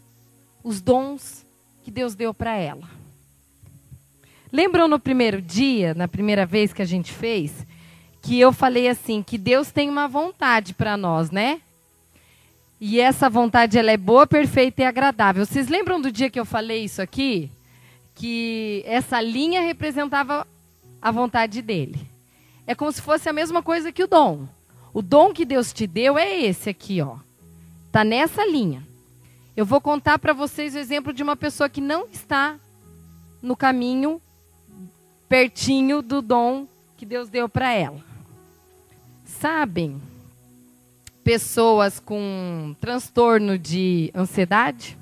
[0.64, 1.46] os dons
[1.82, 2.88] que Deus deu para ela.
[4.50, 7.66] Lembram no primeiro dia, na primeira vez que a gente fez,
[8.22, 11.60] que eu falei assim, que Deus tem uma vontade para nós, né?
[12.80, 15.44] E essa vontade ela é boa, perfeita e agradável.
[15.44, 17.50] Vocês lembram do dia que eu falei isso aqui?
[18.14, 20.46] Que essa linha representava
[21.00, 22.17] a vontade dele.
[22.68, 24.46] É como se fosse a mesma coisa que o dom.
[24.92, 27.16] O dom que Deus te deu é esse aqui, ó.
[27.90, 28.86] Tá nessa linha.
[29.56, 32.60] Eu vou contar para vocês o exemplo de uma pessoa que não está
[33.40, 34.20] no caminho
[35.30, 38.04] pertinho do dom que Deus deu para ela.
[39.24, 39.98] Sabem,
[41.24, 44.98] pessoas com transtorno de ansiedade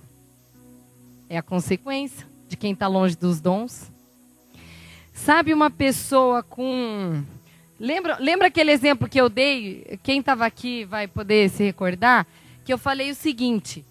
[1.29, 3.90] é a consequência de quem está longe dos dons.
[5.12, 7.24] Sabe uma pessoa com.
[7.78, 9.98] Lembra, lembra aquele exemplo que eu dei?
[10.02, 12.26] Quem estava aqui vai poder se recordar?
[12.64, 13.84] Que eu falei o seguinte: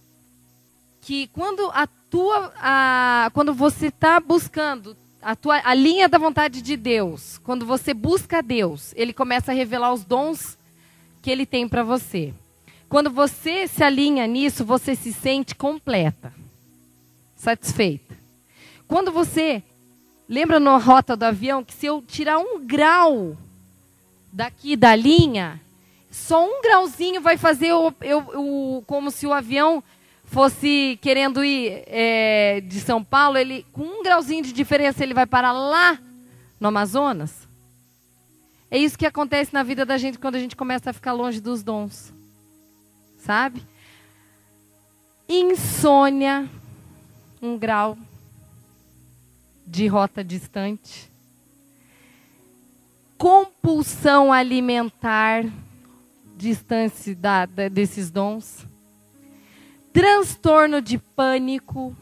[1.01, 2.51] que quando a tua.
[2.57, 7.93] A, quando você está buscando a, tua, a linha da vontade de Deus, quando você
[7.93, 10.57] busca Deus, Ele começa a revelar os dons
[11.21, 12.33] que Ele tem para você.
[12.89, 16.33] Quando você se alinha nisso, você se sente completa,
[17.35, 18.15] satisfeita.
[18.87, 19.63] Quando você
[20.27, 23.37] Lembra na rota do avião que se eu tirar um grau
[24.35, 25.61] daqui da linha,
[26.11, 29.81] só um grauzinho vai fazer o, eu, o, como se o avião
[30.25, 35.25] fosse querendo ir é, de São Paulo, ele com um grauzinho de diferença ele vai
[35.25, 35.97] parar lá
[36.59, 37.47] no Amazonas.
[38.69, 41.39] É isso que acontece na vida da gente quando a gente começa a ficar longe
[41.39, 42.13] dos dons,
[43.17, 43.63] sabe?
[45.29, 46.47] insônia,
[47.41, 47.97] um grau
[49.65, 51.09] de rota distante,
[53.17, 55.45] compulsão alimentar,
[56.38, 58.65] distância da, da, desses dons,
[59.93, 61.95] transtorno de pânico,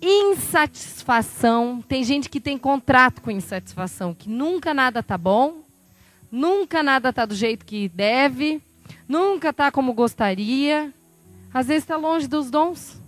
[0.00, 1.82] insatisfação.
[1.86, 5.62] Tem gente que tem contrato com insatisfação, que nunca nada tá bom,
[6.30, 8.60] nunca nada tá do jeito que deve,
[9.08, 10.92] nunca tá como gostaria.
[11.54, 13.00] Às vezes está longe dos dons.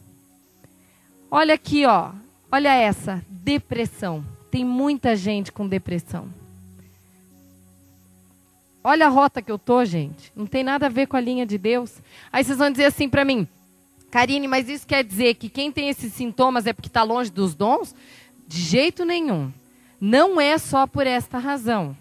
[1.30, 2.12] Olha aqui, ó.
[2.52, 4.33] Olha essa, depressão.
[4.54, 6.28] Tem muita gente com depressão.
[8.84, 10.30] Olha a rota que eu tô, gente.
[10.36, 12.00] Não tem nada a ver com a linha de Deus.
[12.32, 13.48] Aí vocês vão dizer assim para mim:
[14.12, 17.52] Karine, mas isso quer dizer que quem tem esses sintomas é porque está longe dos
[17.52, 17.96] dons?
[18.46, 19.52] De jeito nenhum.
[20.00, 21.96] Não é só por esta razão.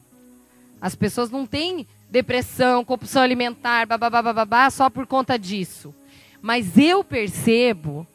[0.79, 5.91] As pessoas não têm depressão, compulsão alimentar, babá, só por conta disso.
[6.39, 8.05] Mas eu percebo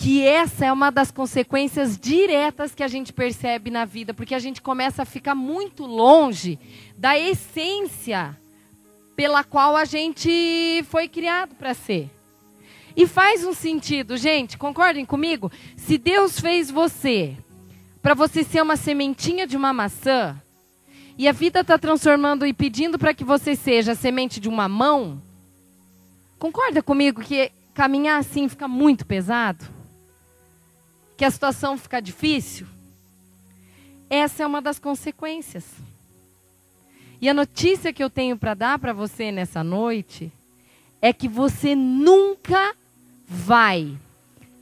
[0.00, 4.38] que essa é uma das consequências diretas que a gente percebe na vida, porque a
[4.38, 6.58] gente começa a ficar muito longe
[6.96, 8.34] da essência
[9.14, 12.08] pela qual a gente foi criado para ser.
[12.96, 15.52] E faz um sentido, gente, concordem comigo?
[15.76, 17.36] Se Deus fez você
[18.00, 20.40] para você ser uma sementinha de uma maçã,
[21.18, 24.66] e a vida está transformando e pedindo para que você seja a semente de uma
[24.66, 25.20] mão,
[26.38, 29.79] concorda comigo que caminhar assim fica muito pesado?
[31.20, 32.66] Que a situação fica difícil?
[34.08, 35.66] Essa é uma das consequências.
[37.20, 40.32] E a notícia que eu tenho para dar para você nessa noite
[40.98, 42.74] é que você nunca
[43.26, 43.98] vai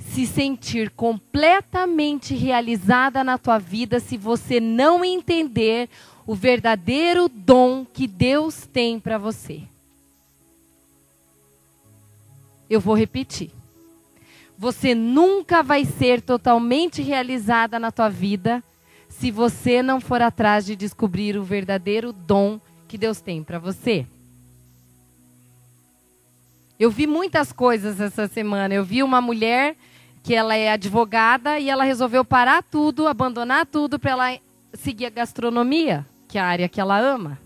[0.00, 5.88] se sentir completamente realizada na tua vida se você não entender
[6.26, 9.62] o verdadeiro dom que Deus tem para você.
[12.68, 13.57] Eu vou repetir.
[14.58, 18.62] Você nunca vai ser totalmente realizada na tua vida
[19.08, 24.04] se você não for atrás de descobrir o verdadeiro dom que Deus tem para você.
[26.78, 28.74] Eu vi muitas coisas essa semana.
[28.74, 29.76] Eu vi uma mulher
[30.24, 34.38] que ela é advogada e ela resolveu parar tudo, abandonar tudo para ela
[34.74, 37.38] seguir a gastronomia, que é a área que ela ama.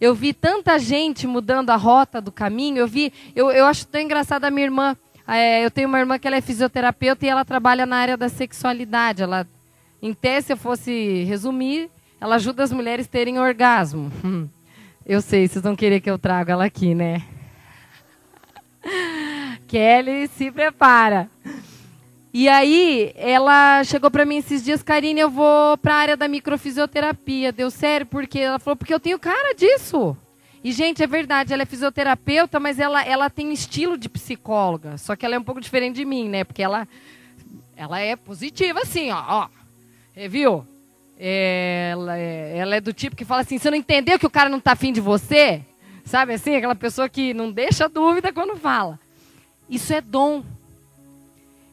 [0.00, 2.78] Eu vi tanta gente mudando a rota do caminho.
[2.78, 4.96] Eu vi, eu, eu acho tão engraçado a minha irmã.
[5.28, 8.28] É, eu tenho uma irmã que ela é fisioterapeuta e ela trabalha na área da
[8.28, 9.22] sexualidade.
[9.22, 9.46] Ela,
[10.00, 14.10] em tese, se eu fosse resumir, ela ajuda as mulheres a terem orgasmo.
[15.06, 17.22] Eu sei, vocês vão querer que eu traga ela aqui, né?
[19.66, 21.28] Kelly, se prepara.
[22.32, 26.28] E aí, ela chegou para mim esses dias, Karine, eu vou para a área da
[26.28, 27.50] microfisioterapia.
[27.50, 28.06] Deu sério?
[28.06, 30.16] Porque ela falou, porque eu tenho cara disso.
[30.62, 34.96] E, gente, é verdade, ela é fisioterapeuta, mas ela, ela tem estilo de psicóloga.
[34.96, 36.44] Só que ela é um pouco diferente de mim, né?
[36.44, 36.86] Porque ela,
[37.76, 39.24] ela é positiva, assim, ó.
[39.26, 39.48] ó.
[40.28, 40.64] Viu?
[41.18, 44.48] Ela é, ela é do tipo que fala assim: você não entendeu que o cara
[44.48, 45.62] não está afim de você?
[46.04, 46.56] Sabe assim?
[46.56, 48.98] Aquela pessoa que não deixa dúvida quando fala.
[49.68, 50.44] Isso é dom.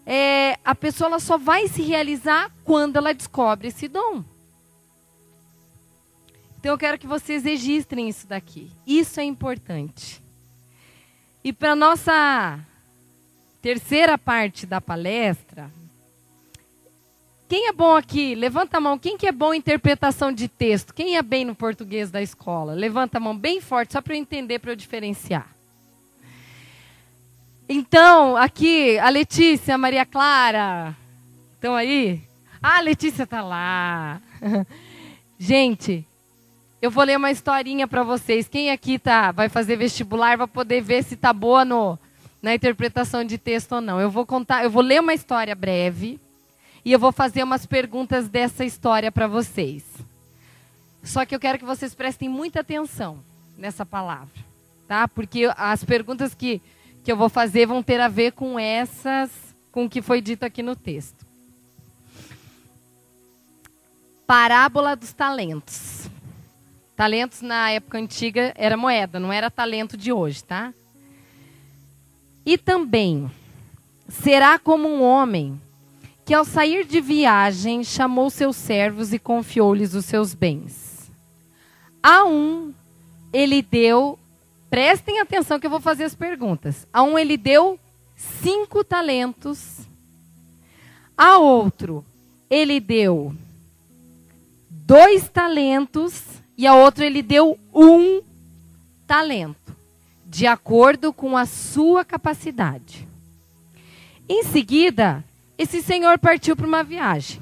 [0.10, 4.24] É, a pessoa ela só vai se realizar quando ela descobre esse dom.
[6.58, 8.72] Então eu quero que vocês registrem isso daqui.
[8.86, 10.24] Isso é importante.
[11.44, 12.58] E para nossa
[13.62, 15.70] terceira parte da palestra,
[17.50, 18.34] quem é bom aqui?
[18.34, 18.98] Levanta a mão.
[18.98, 20.94] Quem que é bom em interpretação de texto?
[20.94, 22.74] Quem é bem no português da escola?
[22.74, 25.57] Levanta a mão bem forte, só para eu entender, para eu diferenciar.
[27.70, 30.96] Então, aqui, a Letícia, a Maria Clara.
[31.54, 32.22] Estão aí?
[32.62, 34.22] Ah, a Letícia está lá.
[35.38, 36.06] Gente,
[36.82, 38.48] eu vou ler uma historinha para vocês.
[38.48, 42.00] Quem aqui tá, vai fazer vestibular vai poder ver se está boa no,
[42.42, 44.00] na interpretação de texto ou não.
[44.00, 46.20] Eu vou contar, eu vou ler uma história breve
[46.86, 49.84] e eu vou fazer umas perguntas dessa história para vocês.
[51.04, 53.20] Só que eu quero que vocês prestem muita atenção
[53.58, 54.30] nessa palavra,
[54.88, 55.06] tá?
[55.08, 56.62] Porque as perguntas que,
[57.08, 59.32] que eu vou fazer vão ter a ver com essas,
[59.72, 61.26] com o que foi dito aqui no texto.
[64.26, 66.10] Parábola dos talentos.
[66.98, 70.74] Talentos na época antiga era moeda, não era talento de hoje, tá?
[72.46, 73.32] E também,
[74.10, 75.62] será como um homem
[76.26, 81.10] que ao sair de viagem chamou seus servos e confiou-lhes os seus bens.
[82.04, 82.74] A um
[83.32, 84.20] ele deu,
[84.70, 86.88] prestem atenção que eu vou fazer as perguntas.
[86.92, 87.80] A um ele deu
[88.16, 89.88] cinco talentos,
[91.16, 92.06] a outro
[92.50, 93.36] ele deu
[94.70, 96.24] dois talentos
[96.58, 98.22] e a outro ele deu um
[99.06, 99.68] talento.
[100.30, 103.08] de acordo com a sua capacidade.
[104.28, 105.24] Em seguida,
[105.58, 107.42] esse senhor partiu para uma viagem.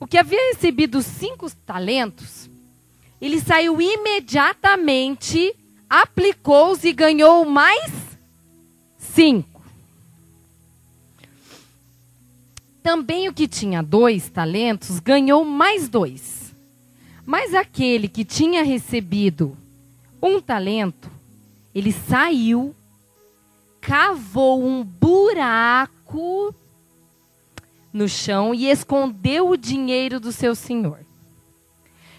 [0.00, 2.45] O que havia recebido cinco talentos,
[3.20, 5.54] ele saiu imediatamente,
[5.88, 7.90] aplicou-os e ganhou mais
[8.98, 9.62] cinco.
[12.82, 16.54] Também o que tinha dois talentos ganhou mais dois.
[17.24, 19.56] Mas aquele que tinha recebido
[20.22, 21.10] um talento,
[21.74, 22.74] ele saiu,
[23.80, 26.54] cavou um buraco
[27.92, 31.05] no chão e escondeu o dinheiro do seu senhor.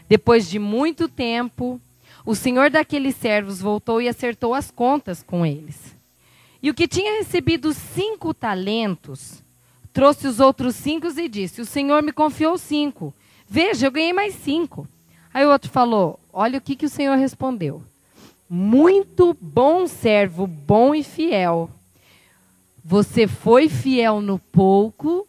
[0.08, 1.82] Depois de muito tempo,
[2.26, 5.96] o senhor daqueles servos voltou e acertou as contas com eles.
[6.62, 9.43] E o que tinha recebido cinco talentos,
[9.93, 13.13] trouxe os outros cinco e disse: O senhor me confiou cinco.
[13.48, 14.88] Veja, eu ganhei mais cinco.
[15.34, 17.84] Aí o outro falou: Olha o que, que o senhor respondeu.
[18.50, 21.70] Muito bom servo, bom e fiel.
[22.84, 25.28] Você foi fiel no pouco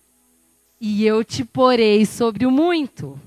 [0.80, 3.18] e eu te porei sobre o muito.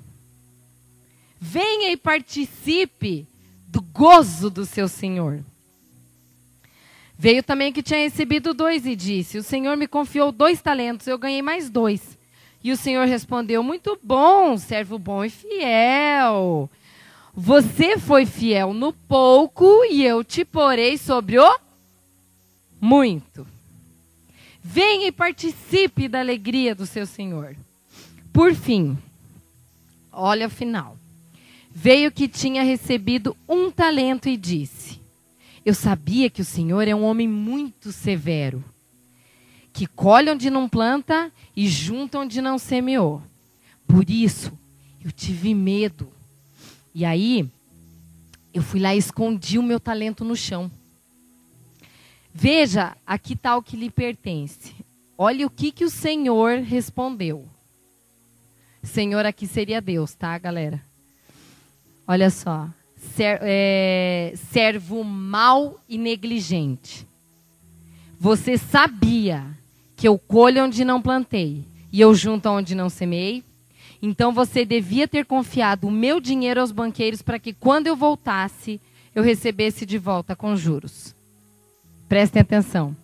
[1.43, 3.27] Venha e participe
[3.67, 5.43] do gozo do seu Senhor.
[7.17, 11.17] Veio também que tinha recebido dois e disse: O Senhor me confiou dois talentos, eu
[11.17, 12.15] ganhei mais dois.
[12.63, 16.69] E o Senhor respondeu: Muito bom, servo bom e fiel.
[17.33, 21.59] Você foi fiel no pouco e eu te porei sobre o
[22.79, 23.47] muito.
[24.61, 27.55] Venha e participe da alegria do seu Senhor.
[28.31, 28.95] Por fim,
[30.11, 31.00] olha o final.
[31.73, 35.01] Veio que tinha recebido um talento e disse:
[35.65, 38.63] Eu sabia que o Senhor é um homem muito severo,
[39.73, 43.21] que colhe onde não planta e junta onde não semeou.
[43.87, 44.51] Por isso,
[45.03, 46.11] eu tive medo
[46.93, 47.49] e aí,
[48.53, 50.69] eu fui lá e escondi o meu talento no chão.
[52.33, 54.73] Veja, aqui está o que lhe pertence.
[55.17, 57.47] Olha o que, que o Senhor respondeu.
[58.83, 60.83] Senhor aqui seria Deus, tá, galera?
[62.07, 62.67] Olha só.
[62.95, 67.07] Ser, é, servo mau e negligente.
[68.19, 69.45] Você sabia
[69.95, 73.43] que eu colho onde não plantei e eu junto onde não semei?
[74.01, 78.79] Então você devia ter confiado o meu dinheiro aos banqueiros para que quando eu voltasse,
[79.13, 81.15] eu recebesse de volta com juros.
[82.07, 82.95] Prestem atenção.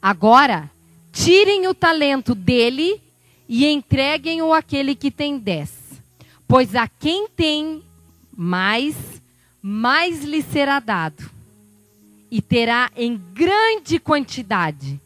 [0.00, 0.70] Agora,
[1.12, 3.00] tirem o talento dele
[3.48, 6.02] e entreguem-o àquele que tem dez.
[6.46, 7.82] Pois a quem tem
[8.36, 8.94] mais,
[9.62, 11.30] mais lhe será dado.
[12.30, 15.00] E terá em grande quantidade.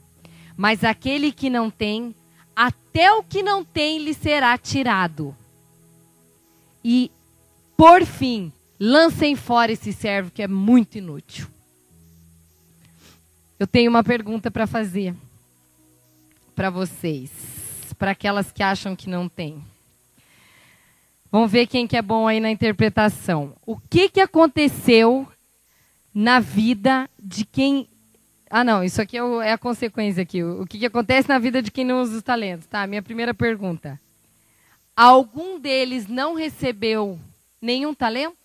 [0.57, 2.15] Mas aquele que não tem,
[2.55, 5.37] até o que não tem lhe será tirado.
[6.85, 7.11] E,
[7.77, 11.47] por fim, lancem fora esse servo que é muito inútil.
[13.59, 15.15] Eu tenho uma pergunta para fazer
[16.61, 17.31] para vocês,
[17.99, 19.65] para aquelas que acham que não tem.
[21.31, 23.55] Vamos ver quem que é bom aí na interpretação.
[23.65, 25.29] O que, que aconteceu
[26.13, 27.89] na vida de quem
[28.53, 30.43] ah, não, isso aqui é, é a consequência aqui.
[30.43, 32.85] O, o que, que acontece na vida de quem não usa os talentos, tá?
[32.85, 33.99] Minha primeira pergunta.
[34.97, 37.17] Algum deles não recebeu
[37.63, 38.37] nenhum talento?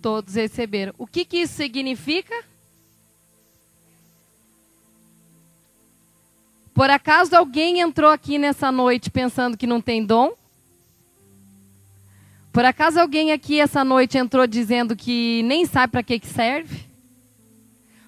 [0.00, 0.94] Todos receberam.
[0.96, 2.34] O que, que isso significa?
[6.74, 10.32] Por acaso alguém entrou aqui nessa noite pensando que não tem dom?
[12.52, 16.84] Por acaso alguém aqui essa noite entrou dizendo que nem sabe para que, que serve?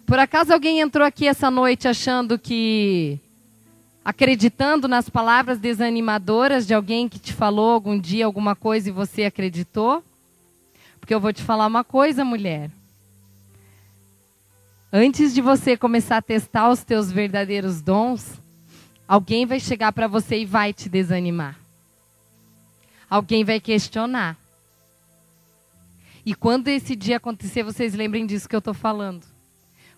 [0.04, 3.20] Por acaso alguém entrou aqui essa noite achando que.
[4.04, 9.24] acreditando nas palavras desanimadoras de alguém que te falou algum dia alguma coisa e você
[9.24, 10.02] acreditou?
[10.98, 12.68] Porque eu vou te falar uma coisa, mulher.
[14.92, 18.40] Antes de você começar a testar os teus verdadeiros dons,
[19.06, 21.58] alguém vai chegar para você e vai te desanimar
[23.08, 24.36] alguém vai questionar.
[26.24, 29.24] E quando esse dia acontecer, vocês lembrem disso que eu estou falando.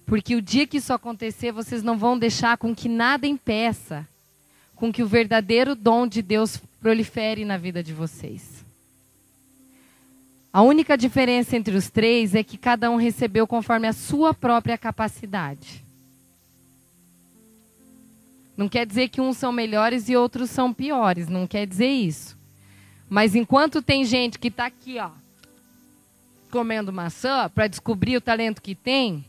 [0.04, 4.06] Porque o dia que isso acontecer, vocês não vão deixar com que nada impeça
[4.74, 8.64] com que o verdadeiro dom de Deus prolifere na vida de vocês.
[10.52, 14.78] A única diferença entre os três é que cada um recebeu conforme a sua própria
[14.78, 15.84] capacidade.
[18.59, 22.36] Não quer dizer que uns são melhores e outros são piores, não quer dizer isso.
[23.09, 25.11] Mas enquanto tem gente que está aqui, ó,
[26.50, 29.24] comendo maçã para descobrir o talento que tem,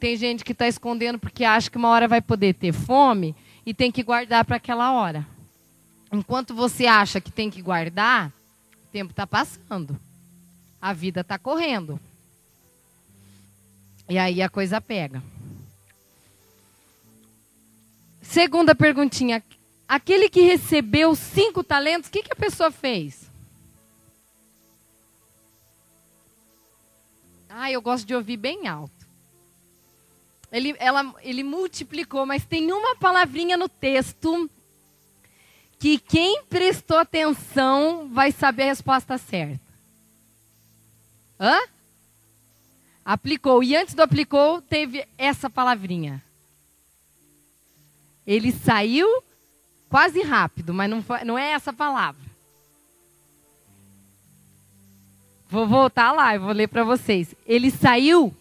[0.00, 3.74] tem gente que está escondendo porque acha que uma hora vai poder ter fome e
[3.74, 5.26] tem que guardar para aquela hora.
[6.10, 8.32] Enquanto você acha que tem que guardar,
[8.90, 10.00] tempo está passando.
[10.80, 12.00] A vida está correndo.
[14.08, 15.22] E aí a coisa pega.
[18.32, 19.44] Segunda perguntinha.
[19.86, 23.30] Aquele que recebeu cinco talentos, o que, que a pessoa fez?
[27.46, 29.06] Ah, eu gosto de ouvir bem alto.
[30.50, 34.50] Ele, ela, ele multiplicou, mas tem uma palavrinha no texto
[35.78, 39.60] que quem prestou atenção vai saber a resposta certa.
[41.38, 41.60] Hã?
[43.04, 43.62] Aplicou.
[43.62, 46.22] E antes do aplicou, teve essa palavrinha.
[48.26, 49.22] Ele saiu
[49.88, 52.22] quase rápido, mas não, foi, não é essa palavra.
[55.50, 57.34] Vou voltar lá, eu vou ler para vocês.
[57.46, 58.34] Ele saiu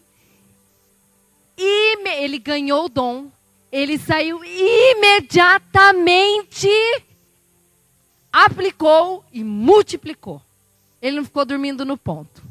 [1.57, 3.29] e ele ganhou o dom.
[3.71, 6.69] Ele saiu imediatamente,
[8.31, 10.41] aplicou e multiplicou.
[11.01, 12.43] Ele não ficou dormindo no ponto.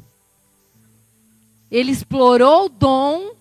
[1.71, 3.33] Ele explorou o dom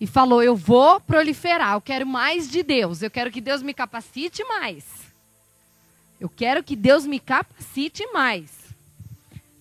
[0.00, 3.74] e falou: Eu vou proliferar, eu quero mais de Deus, eu quero que Deus me
[3.74, 4.84] capacite mais.
[6.18, 8.50] Eu quero que Deus me capacite mais.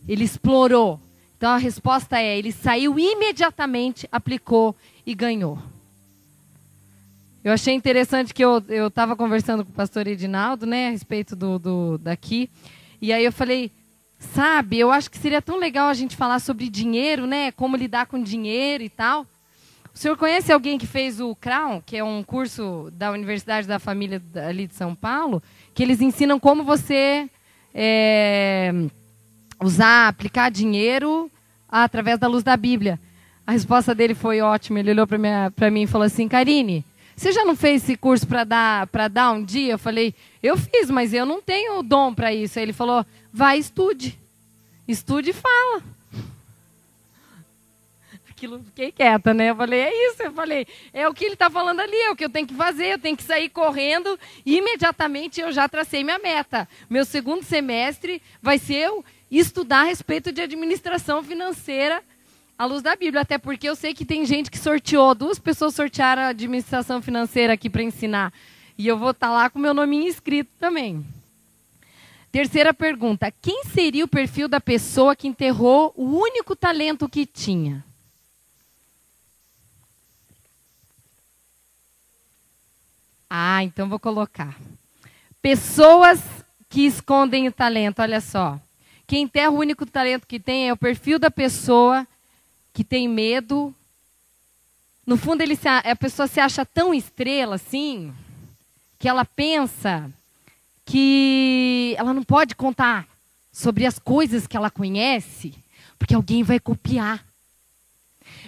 [0.07, 0.99] Ele explorou.
[1.37, 4.75] Então a resposta é: ele saiu imediatamente, aplicou
[5.05, 5.59] e ganhou.
[7.41, 11.57] Eu achei interessante que eu estava conversando com o pastor Edinaldo, né, a respeito do,
[11.57, 12.49] do, daqui.
[13.01, 13.71] E aí eu falei,
[14.19, 17.49] sabe, eu acho que seria tão legal a gente falar sobre dinheiro, né?
[17.53, 19.25] Como lidar com dinheiro e tal.
[19.93, 23.79] O senhor conhece alguém que fez o Crown, que é um curso da Universidade da
[23.79, 25.41] Família ali de São Paulo,
[25.73, 27.29] que eles ensinam como você
[27.73, 28.71] é,
[29.61, 31.29] usar, aplicar dinheiro
[31.67, 32.99] através da luz da Bíblia.
[33.45, 34.79] A resposta dele foi ótima.
[34.79, 36.85] Ele olhou para mim e falou assim: Karine,
[37.15, 39.73] você já não fez esse curso para dar, dar um dia?
[39.73, 42.59] Eu falei: Eu fiz, mas eu não tenho dom para isso.
[42.59, 44.17] Aí ele falou: Vai, estude.
[44.87, 45.98] Estude e fala
[48.39, 49.49] aquilo, fiquei quieta, né?
[49.49, 50.23] Eu falei, é isso.
[50.23, 52.53] Eu falei, é o que ele está falando ali, é o que eu tenho que
[52.53, 52.93] fazer.
[52.93, 54.17] Eu tenho que sair correndo.
[54.45, 56.67] E imediatamente eu já tracei minha meta.
[56.89, 62.01] Meu segundo semestre vai ser eu estudar a respeito de administração financeira
[62.57, 63.21] à luz da Bíblia.
[63.21, 67.53] Até porque eu sei que tem gente que sorteou, duas pessoas sortearam a administração financeira
[67.53, 68.33] aqui para ensinar.
[68.77, 71.05] E eu vou estar tá lá com meu nome inscrito também.
[72.31, 77.83] Terceira pergunta: quem seria o perfil da pessoa que enterrou o único talento que tinha?
[83.29, 84.57] Ah, então vou colocar.
[85.41, 86.19] Pessoas
[86.67, 88.59] que escondem o talento, olha só.
[89.05, 92.07] Quem enterra o único talento que tem é o perfil da pessoa
[92.73, 93.73] que tem medo.
[95.05, 98.13] No fundo, ele se, a pessoa se acha tão estrela assim,
[98.97, 100.11] que ela pensa
[100.85, 103.07] que ela não pode contar
[103.51, 105.53] sobre as coisas que ela conhece,
[105.97, 107.23] porque alguém vai copiar.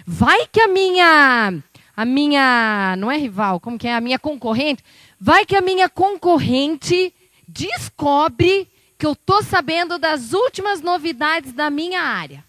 [0.06, 1.62] Vai que a minha
[1.96, 3.94] a minha, não é rival, como que é?
[3.94, 4.82] A minha concorrente,
[5.20, 7.12] vai que a minha concorrente
[7.46, 8.68] descobre
[8.98, 12.44] que eu estou sabendo das últimas novidades da minha área.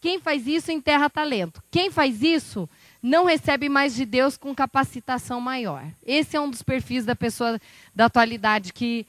[0.00, 1.62] Quem faz isso enterra talento.
[1.70, 2.68] Quem faz isso
[3.02, 5.84] não recebe mais de Deus com capacitação maior.
[6.04, 7.60] Esse é um dos perfis da pessoa
[7.94, 9.06] da atualidade que,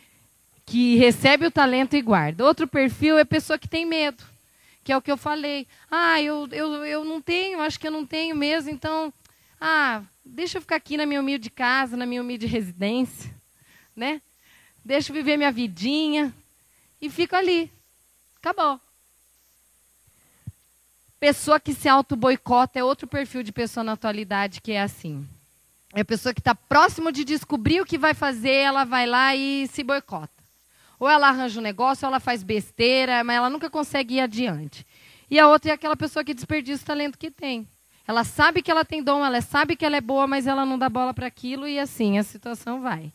[0.66, 2.44] que recebe o talento e guarda.
[2.44, 4.24] Outro perfil é pessoa que tem medo
[4.88, 5.68] que é o que eu falei.
[5.92, 9.14] Ah, eu, eu, eu não tenho, acho que eu não tenho mesmo, então,
[9.60, 13.36] ah, deixa eu ficar aqui na minha humilde casa, na minha humilde residência,
[13.94, 14.22] né?
[14.86, 16.34] Deixa eu viver minha vidinha
[17.02, 17.70] e fico ali.
[18.38, 18.80] Acabou.
[21.20, 25.28] Pessoa que se auto-boicota é outro perfil de pessoa na atualidade que é assim.
[25.94, 29.36] É a pessoa que está próximo de descobrir o que vai fazer, ela vai lá
[29.36, 30.37] e se boicota.
[31.00, 34.86] Ou ela arranja um negócio, ou ela faz besteira, mas ela nunca consegue ir adiante.
[35.30, 37.68] E a outra é aquela pessoa que desperdiça o talento que tem.
[38.08, 40.80] Ela sabe que ela tem dom, ela sabe que ela é boa, mas ela não
[40.80, 43.12] dá bola para aquilo e assim a situação vai.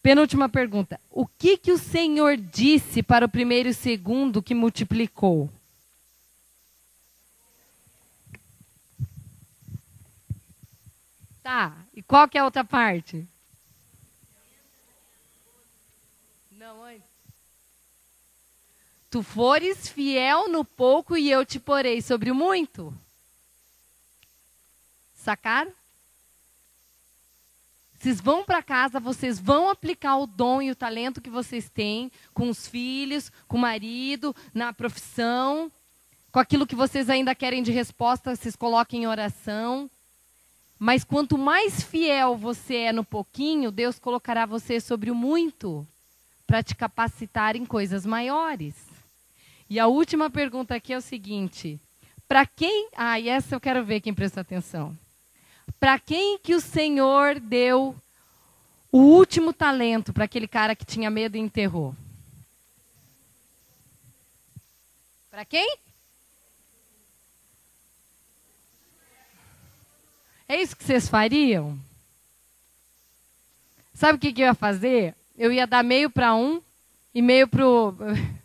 [0.00, 1.00] Penúltima pergunta.
[1.10, 5.50] O que, que o Senhor disse para o primeiro e segundo que multiplicou?
[11.42, 11.76] Tá.
[11.92, 13.26] E qual que é a outra parte?
[19.14, 22.92] Tu fores fiel no pouco e eu te porei sobre o muito.
[25.14, 25.70] Sacaram?
[27.96, 32.10] Vocês vão para casa, vocês vão aplicar o dom e o talento que vocês têm
[32.32, 35.70] com os filhos, com o marido, na profissão,
[36.32, 39.88] com aquilo que vocês ainda querem de resposta, vocês coloquem em oração.
[40.76, 45.86] Mas quanto mais fiel você é no pouquinho, Deus colocará você sobre o muito.
[46.48, 48.93] para te capacitar em coisas maiores.
[49.68, 51.80] E a última pergunta aqui é o seguinte:
[52.28, 52.88] para quem.
[52.96, 54.96] Ah, e essa eu quero ver quem presta atenção.
[55.80, 57.94] Para quem que o Senhor deu
[58.92, 61.94] o último talento para aquele cara que tinha medo e enterrou?
[65.30, 65.78] Para quem?
[70.46, 71.78] É isso que vocês fariam?
[73.94, 75.14] Sabe o que, que eu ia fazer?
[75.36, 76.62] Eu ia dar meio para um
[77.14, 77.94] e meio para o.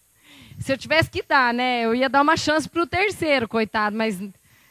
[0.70, 1.82] Se eu tivesse que dar, né?
[1.82, 4.22] Eu ia dar uma chance para o terceiro, coitado, mas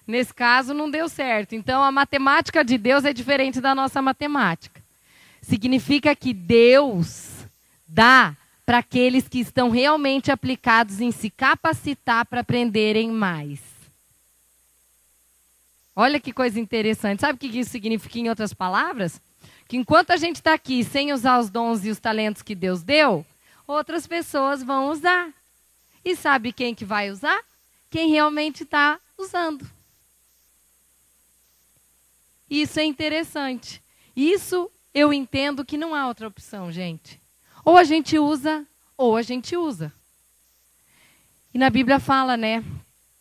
[0.06, 1.56] nesse caso não deu certo.
[1.56, 4.80] Então a matemática de Deus é diferente da nossa matemática.
[5.42, 7.44] Significa que Deus
[7.84, 13.58] dá para aqueles que estão realmente aplicados em se capacitar para aprenderem mais.
[15.96, 17.22] Olha que coisa interessante.
[17.22, 19.20] Sabe o que isso significa em outras palavras?
[19.66, 22.84] Que enquanto a gente está aqui sem usar os dons e os talentos que Deus
[22.84, 23.26] deu,
[23.66, 25.36] outras pessoas vão usar.
[26.08, 27.38] E sabe quem que vai usar?
[27.90, 29.70] Quem realmente está usando.
[32.48, 33.82] Isso é interessante.
[34.16, 37.20] Isso eu entendo que não há outra opção, gente.
[37.62, 39.92] Ou a gente usa, ou a gente usa.
[41.52, 42.64] E na Bíblia fala, né?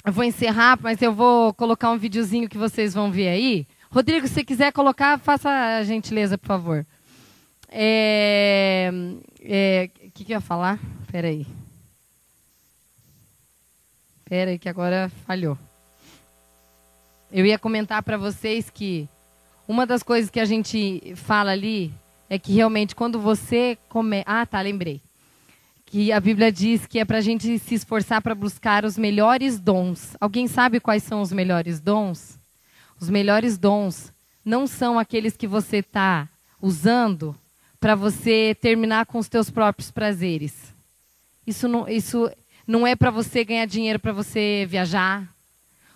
[0.06, 3.68] Eu vou encerrar, mas eu vou colocar um videozinho que vocês vão ver aí.
[3.92, 6.88] Rodrigo, se quiser colocar, faça a gentileza, por favor.
[7.68, 8.90] É,
[9.42, 10.80] é, o que, que eu ia falar?
[11.04, 11.46] Espera aí.
[14.28, 15.58] Espera aí, que agora falhou.
[17.32, 19.08] Eu ia comentar para vocês que
[19.66, 21.94] uma das coisas que a gente fala ali
[22.30, 24.24] é que realmente quando você come...
[24.26, 25.02] Ah, tá, lembrei
[25.86, 29.58] que a Bíblia diz que é para a gente se esforçar para buscar os melhores
[29.62, 30.18] dons.
[30.20, 32.38] Alguém sabe quais são os melhores dons?
[33.00, 34.12] Os melhores dons
[34.44, 36.28] não são aqueles que você está
[36.62, 37.34] usando
[37.80, 40.76] para você terminar com os teus próprios prazeres.
[41.48, 42.30] Isso não, isso
[42.68, 45.34] não é para você ganhar dinheiro para você viajar.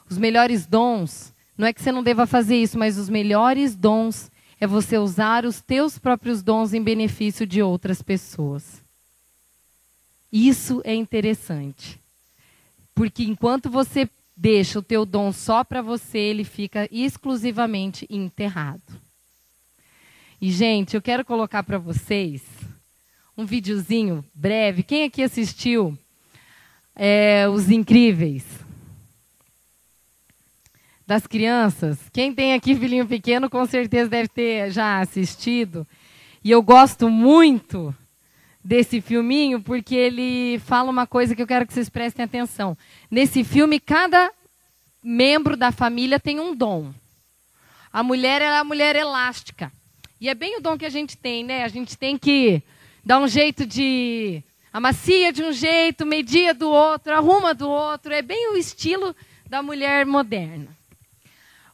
[0.10, 4.32] Os melhores dons, não é que você não deva fazer isso, mas os melhores dons
[4.60, 8.82] é você usar os teus próprios dons em benefício de outras pessoas.
[10.32, 12.00] Isso é interessante.
[12.96, 19.02] Porque enquanto você deixa o teu dom só para você, ele fica exclusivamente enterrado.
[20.40, 22.42] E gente, eu quero colocar para vocês
[23.38, 24.84] um videozinho breve.
[24.84, 25.98] Quem aqui assistiu
[26.96, 28.44] é, Os Incríveis?
[31.06, 31.98] Das crianças?
[32.14, 35.86] Quem tem aqui filhinho pequeno, com certeza deve ter já assistido.
[36.44, 37.94] E eu gosto muito
[38.64, 42.78] desse filminho, porque ele fala uma coisa que eu quero que vocês prestem atenção.
[43.10, 44.32] Nesse filme, cada
[45.04, 46.94] membro da família tem um dom.
[47.92, 49.72] A mulher é a mulher elástica.
[50.20, 51.64] E é bem o dom que a gente tem, né?
[51.64, 52.62] A gente tem que
[53.04, 54.44] dar um jeito de.
[54.72, 58.14] Amacia de um jeito, media do outro, arruma do outro.
[58.14, 59.16] É bem o estilo
[59.50, 60.68] da mulher moderna.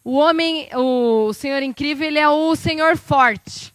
[0.04, 3.74] O homem, o Senhor incrível, ele é o Senhor forte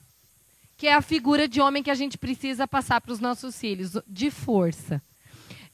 [0.83, 3.97] que é a figura de homem que a gente precisa passar para os nossos filhos,
[4.05, 5.01] de força.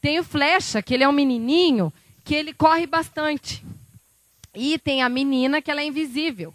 [0.03, 1.91] Tem o Flecha, que ele é um menininho,
[2.23, 3.65] que ele corre bastante.
[4.55, 6.53] E tem a menina, que ela é invisível.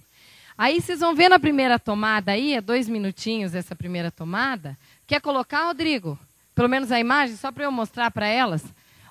[0.56, 4.78] Aí vocês vão ver na primeira tomada aí, é dois minutinhos essa primeira tomada.
[5.08, 6.16] Quer colocar, Rodrigo?
[6.56, 8.64] Pelo menos a imagem, só para eu mostrar para elas.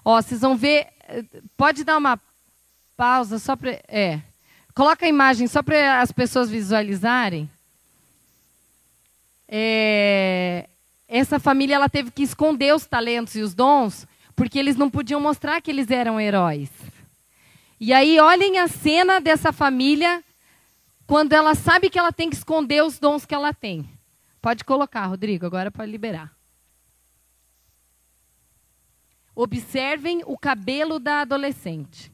[0.04, 0.88] Ó, vocês vão ver.
[1.08, 1.24] Eh,
[1.56, 2.18] pode dar uma
[2.96, 3.80] pausa só para.
[3.88, 4.20] É.
[4.74, 7.50] Coloca a imagem só para as pessoas visualizarem
[9.54, 10.66] é,
[11.06, 15.20] essa família ela teve que esconder os talentos e os dons, porque eles não podiam
[15.20, 16.70] mostrar que eles eram heróis.
[17.78, 20.24] E aí, olhem a cena dessa família
[21.06, 23.86] quando ela sabe que ela tem que esconder os dons que ela tem.
[24.40, 26.32] Pode colocar, Rodrigo, agora pode liberar.
[29.34, 32.12] Observem o cabelo da adolescente.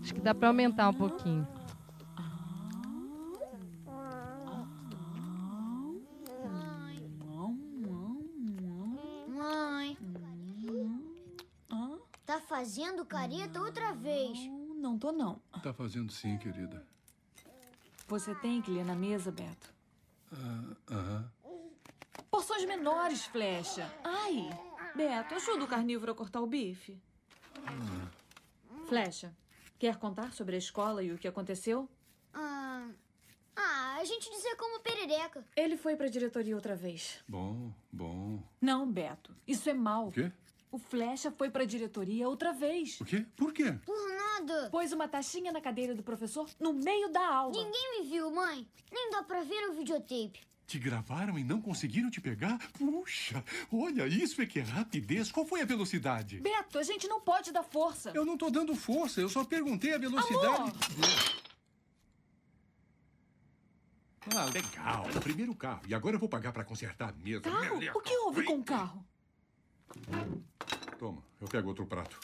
[0.00, 1.46] Acho que dá para aumentar um pouquinho.
[12.32, 14.38] Tá fazendo careta outra vez.
[14.76, 15.38] Não, tô não.
[15.62, 16.82] Tá fazendo sim, querida.
[18.08, 19.72] Você tem que ler na mesa, Beto.
[20.32, 21.30] Ah, Aham.
[22.32, 23.92] Porções menores, flecha.
[24.02, 24.48] Ai!
[24.96, 26.98] Beto, ajuda o carnívoro a cortar o bife.
[28.88, 29.36] Flecha,
[29.78, 31.86] quer contar sobre a escola e o que aconteceu?
[32.32, 32.88] Ah,
[33.54, 35.46] ah, a gente dizer como perereca.
[35.54, 37.22] Ele foi pra diretoria outra vez.
[37.28, 38.42] Bom, bom.
[38.58, 40.08] Não, Beto, isso é mal.
[40.08, 40.32] O quê?
[40.70, 42.98] O Flecha foi pra diretoria outra vez.
[42.98, 43.26] O quê?
[43.36, 43.78] Por quê?
[43.84, 44.70] Por nada.
[44.70, 47.52] Pôs uma taxinha na cadeira do professor no meio da aula.
[47.62, 48.66] Ninguém me viu, mãe.
[48.90, 50.40] Nem dá pra ver o videotape.
[50.72, 52.56] Te gravaram e não conseguiram te pegar?
[52.78, 55.30] Puxa, olha, isso é que é rapidez.
[55.30, 56.40] Qual foi a velocidade?
[56.40, 58.10] Beto, a gente não pode dar força.
[58.14, 60.72] Eu não tô dando força, eu só perguntei a velocidade.
[64.34, 65.06] Ah, legal.
[65.14, 65.82] O primeiro carro.
[65.86, 67.42] E agora eu vou pagar pra consertar a mesa.
[67.42, 67.76] Carro?
[67.94, 69.04] O que houve com o carro?
[70.98, 72.18] Toma, eu pego outro prato.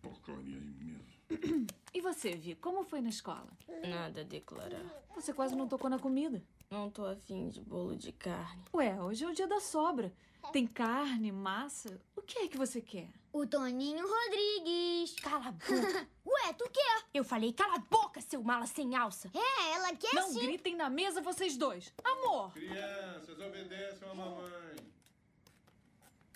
[0.00, 1.66] Porcaria imensa.
[1.92, 3.52] E você, Vi, como foi na escola?
[3.86, 4.86] Nada a declarar.
[5.14, 6.42] Você quase não tocou na comida.
[6.72, 8.62] Não tô afim de bolo de carne.
[8.72, 10.12] Ué, hoje é o dia da sobra.
[10.52, 12.00] Tem carne, massa.
[12.14, 13.08] O que é que você quer?
[13.32, 15.16] O Toninho Rodrigues.
[15.20, 16.06] Cala a boca.
[16.24, 17.02] Ué, tu quer?
[17.12, 19.28] Eu falei, cala a boca, seu mala sem alça.
[19.34, 20.38] É, ela quer Não sim.
[20.46, 21.92] gritem na mesa vocês dois.
[22.04, 22.52] Amor!
[22.52, 24.76] Crianças, obedeçam a mamãe.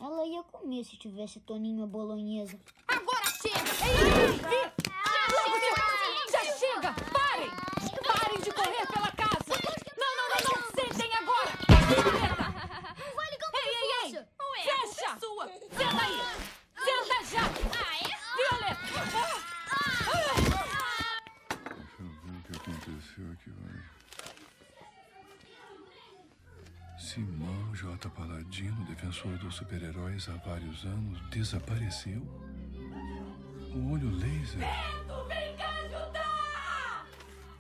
[0.01, 2.59] Ela ia comer se tivesse Toninho bolonhesa.
[2.89, 4.83] Agora chega!
[4.83, 4.94] Já
[27.15, 28.11] Simão J.
[28.11, 32.21] Paladino, defensor dos super-heróis há vários anos, desapareceu.
[33.73, 34.59] O olho laser.
[35.29, 37.07] Vem cá ajudar!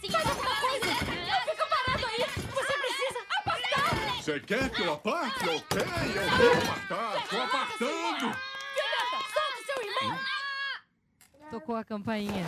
[0.00, 0.86] Sim, Faz alguma coisa!
[0.86, 2.24] Não fica parado aí!
[2.52, 4.16] Você precisa apartar!
[4.16, 5.48] Você quer que eu aparte?
[5.48, 7.28] Ok, eu vou apartar.
[7.28, 8.26] Tô apartando.
[8.74, 10.18] Violeta, solta seu irmão!
[11.52, 12.44] Tocou a campainha.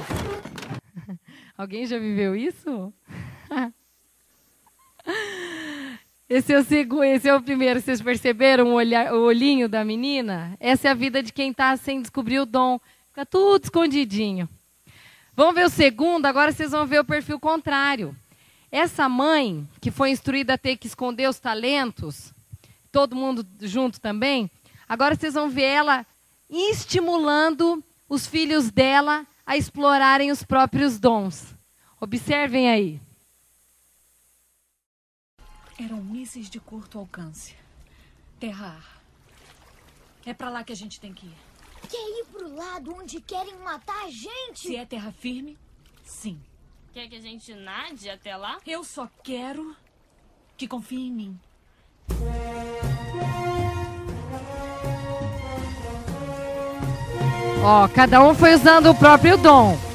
[1.57, 2.92] Alguém já viveu isso?
[6.28, 7.80] Esse é o segundo, esse é o primeiro.
[7.80, 10.56] Vocês perceberam o, olhar, o olhinho da menina?
[10.58, 12.80] Essa é a vida de quem está sem descobrir o dom.
[13.10, 14.48] Fica tudo escondidinho.
[15.36, 18.16] Vamos ver o segundo, agora vocês vão ver o perfil contrário.
[18.72, 22.34] Essa mãe, que foi instruída a ter que esconder os talentos,
[22.90, 24.50] todo mundo junto também,
[24.88, 26.04] agora vocês vão ver ela
[26.50, 31.54] estimulando os filhos dela a explorarem os próprios dons.
[32.00, 33.05] Observem aí.
[35.78, 37.54] Eram mísseis de curto alcance.
[38.40, 39.02] Terra-ar.
[40.24, 41.36] É pra lá que a gente tem que ir.
[41.88, 44.60] Quer ir pro lado onde querem matar a gente?
[44.60, 45.56] Se é terra firme,
[46.02, 46.40] sim.
[46.92, 48.58] Quer que a gente nade até lá?
[48.66, 49.76] Eu só quero
[50.56, 51.40] que confie em mim.
[57.62, 59.86] Ó, cada um foi usando o próprio dom.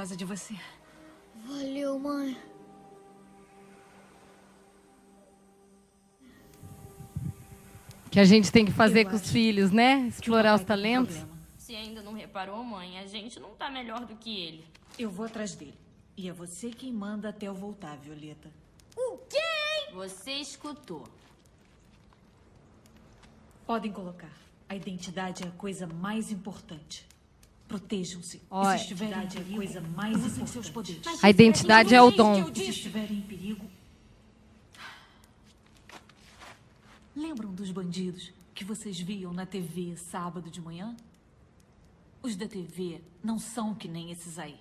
[0.00, 0.54] Orgulhosa de você.
[1.46, 2.36] Valeu, mãe.
[8.10, 10.06] Que a gente tem que fazer Eu com os filhos, né?
[10.08, 11.16] Explorar os talentos.
[11.56, 14.64] Se ainda não reparou, mãe, a gente não tá melhor do que ele.
[14.98, 15.78] Eu vou atrás dele.
[16.16, 18.50] E é você quem manda até eu voltar, Violeta.
[18.96, 19.92] O quê?
[19.92, 21.06] Você escutou.
[23.66, 24.32] Podem colocar.
[24.68, 27.06] A identidade é a coisa mais importante.
[27.70, 28.42] Protejam-se.
[28.50, 28.74] Olha.
[28.74, 30.50] E se estiverem em perigo, é a coisa mais importante.
[30.50, 31.22] seus poderes.
[31.22, 32.52] A identidade é o dom.
[32.52, 33.64] Se estiverem em perigo...
[37.14, 40.96] Lembram dos bandidos que vocês viam na TV sábado de manhã?
[42.20, 44.58] Os da TV não são que nem esses aí.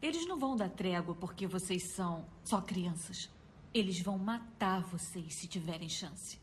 [0.00, 3.28] Eles não vão dar trégua porque vocês são só crianças.
[3.74, 6.38] Eles vão matar vocês se tiverem chance.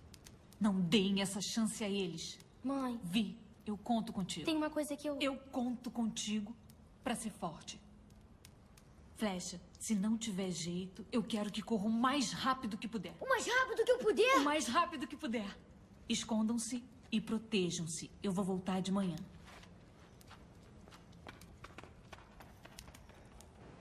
[0.60, 2.38] Não deem essa chance a eles.
[2.64, 3.36] Mãe, Vi,
[3.70, 4.45] eu conto contigo.
[4.45, 5.18] tem uma coisa que eu.
[5.20, 6.55] Eu conto contigo
[7.03, 7.80] pra ser forte.
[9.15, 13.15] Flecha, se não tiver jeito, eu quero que corra o mais rápido que puder.
[13.20, 14.38] O mais rápido que eu puder.
[14.38, 15.57] O mais rápido que puder.
[16.07, 18.11] Escondam-se e protejam-se.
[18.22, 19.15] Eu vou voltar de manhã.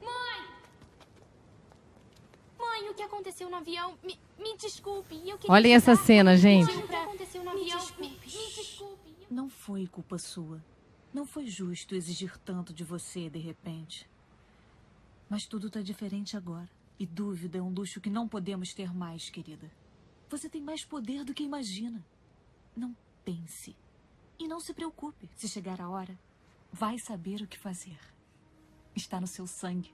[0.01, 0.49] Mãe!
[2.59, 3.99] Mãe, o que aconteceu no avião?
[4.03, 5.17] Me, me desculpe.
[5.29, 6.75] Eu queria Olhem essa cena, gente.
[6.75, 7.87] O que aconteceu no avião?
[7.99, 8.17] Me, me
[8.55, 8.96] desculpe.
[9.29, 10.65] Não foi culpa sua.
[11.13, 14.09] Não foi justo exigir tanto de você de repente.
[15.29, 16.71] Mas tudo está diferente agora.
[16.99, 19.71] E dúvida é um luxo que não podemos ter mais, querida.
[20.29, 22.07] Você tem mais poder do que imagina.
[22.77, 23.77] Não pense.
[24.39, 25.29] E não se preocupe.
[25.35, 26.17] Se chegar a hora,
[26.73, 27.99] vai saber o que fazer.
[28.95, 29.93] Está no seu sangue.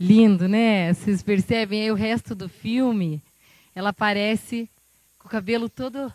[0.00, 0.94] Lindo, né?
[0.94, 3.20] Vocês percebem aí o resto do filme?
[3.74, 4.70] Ela aparece
[5.18, 6.12] com o cabelo todo,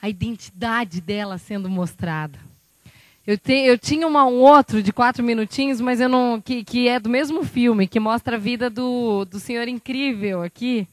[0.00, 2.38] a identidade dela sendo mostrada.
[3.26, 6.86] Eu, te, eu tinha uma, um outro de quatro minutinhos, mas eu não, que, que
[6.86, 10.86] é do mesmo filme, que mostra a vida do, do Senhor Incrível aqui.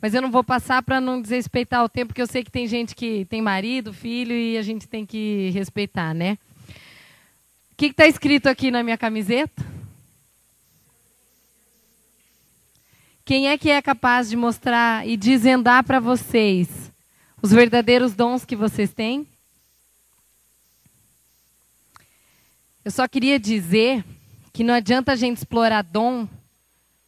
[0.00, 2.68] Mas eu não vou passar para não desrespeitar o tempo, porque eu sei que tem
[2.68, 6.38] gente que tem marido, filho, e a gente tem que respeitar, né?
[7.72, 9.81] O que está escrito aqui na minha camiseta?
[13.24, 16.90] Quem é que é capaz de mostrar e desvendar para vocês
[17.40, 19.26] os verdadeiros dons que vocês têm?
[22.84, 24.04] Eu só queria dizer
[24.52, 26.26] que não adianta a gente explorar dom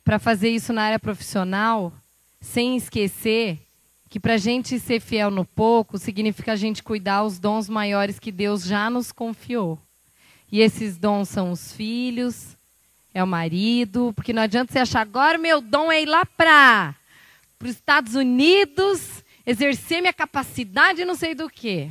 [0.05, 1.93] para fazer isso na área profissional,
[2.41, 3.59] sem esquecer
[4.09, 8.21] que para a gente ser fiel no pouco significa a gente cuidar os dons maiores
[8.21, 9.77] que Deus já nos confiou.
[10.53, 12.54] E esses dons são os filhos,
[13.15, 16.95] é o marido, porque não adianta você achar agora meu dom é ir lá para
[17.63, 21.89] os Estados Unidos, exercer minha capacidade não sei do que.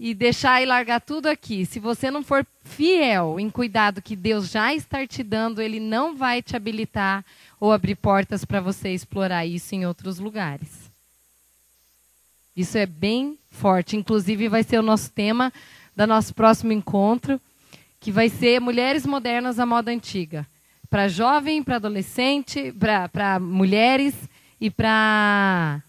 [0.00, 1.66] E deixar e largar tudo aqui.
[1.66, 6.16] Se você não for fiel em cuidado que Deus já está te dando, Ele não
[6.16, 7.24] vai te habilitar
[7.60, 10.88] ou abrir portas para você explorar isso em outros lugares.
[12.56, 13.96] Isso é bem forte.
[13.96, 15.52] Inclusive, vai ser o nosso tema
[15.96, 17.40] do nosso próximo encontro
[18.00, 20.46] que vai ser Mulheres Modernas à Moda Antiga.
[20.88, 22.72] Para jovem, para adolescente,
[23.12, 24.14] para mulheres
[24.60, 25.82] e para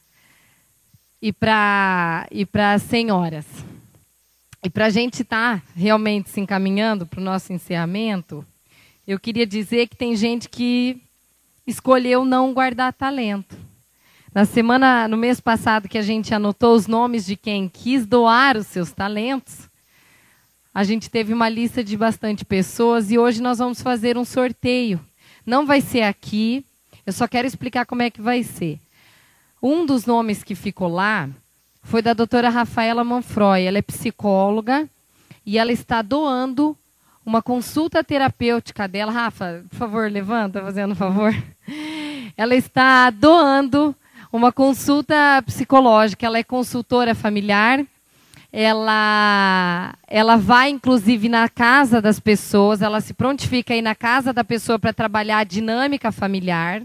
[1.22, 3.46] e para e para senhoras.
[4.64, 8.46] E para a gente estar tá realmente se encaminhando para o nosso encerramento,
[9.08, 11.02] eu queria dizer que tem gente que
[11.66, 13.58] escolheu não guardar talento.
[14.34, 18.58] Na semana, no mês passado, que a gente anotou os nomes de quem quis doar
[18.58, 19.69] os seus talentos,
[20.80, 24.98] a gente teve uma lista de bastante pessoas e hoje nós vamos fazer um sorteio.
[25.46, 26.66] Não vai ser aqui,
[27.06, 28.80] eu só quero explicar como é que vai ser.
[29.62, 31.28] Um dos nomes que ficou lá
[31.84, 33.64] foi da doutora Rafaela Manfroy.
[33.64, 34.88] Ela é psicóloga
[35.46, 36.78] e ela está doando
[37.26, 39.12] uma consulta terapêutica dela.
[39.12, 41.36] Rafa, por favor, levanta, fazendo um favor.
[42.38, 43.94] Ela está doando
[44.32, 46.26] uma consulta psicológica.
[46.26, 47.86] Ela é consultora familiar
[48.52, 54.44] ela, ela vai inclusive na casa das pessoas, ela se prontifica aí na casa da
[54.44, 56.82] pessoa para trabalhar a dinâmica familiar.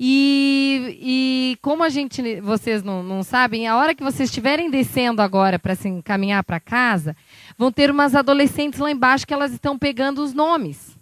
[0.00, 5.20] E, e como a gente, vocês não, não sabem, a hora que vocês estiverem descendo
[5.20, 7.16] agora para se encaminhar para casa,
[7.56, 10.97] vão ter umas adolescentes lá embaixo que elas estão pegando os nomes.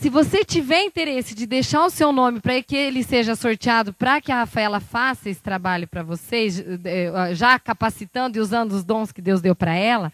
[0.00, 4.18] Se você tiver interesse de deixar o seu nome para que ele seja sorteado, para
[4.18, 9.12] que a Rafaela faça esse trabalho para vocês, eh, já capacitando e usando os dons
[9.12, 10.10] que Deus deu para ela,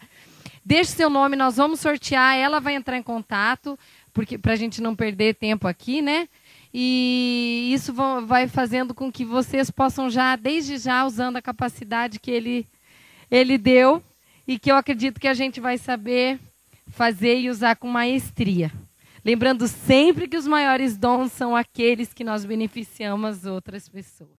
[0.65, 3.79] deixe seu nome, nós vamos sortear, ela vai entrar em contato,
[4.13, 6.27] porque para a gente não perder tempo aqui, né?
[6.73, 7.93] E isso
[8.25, 12.67] vai fazendo com que vocês possam já, desde já, usando a capacidade que ele,
[13.31, 14.03] ele deu
[14.45, 16.37] e que eu acredito que a gente vai saber
[16.87, 18.69] fazer e usar com maestria.
[19.27, 24.29] Lembrando sempre que os maiores dons são aqueles que nós beneficiamos outras pessoas.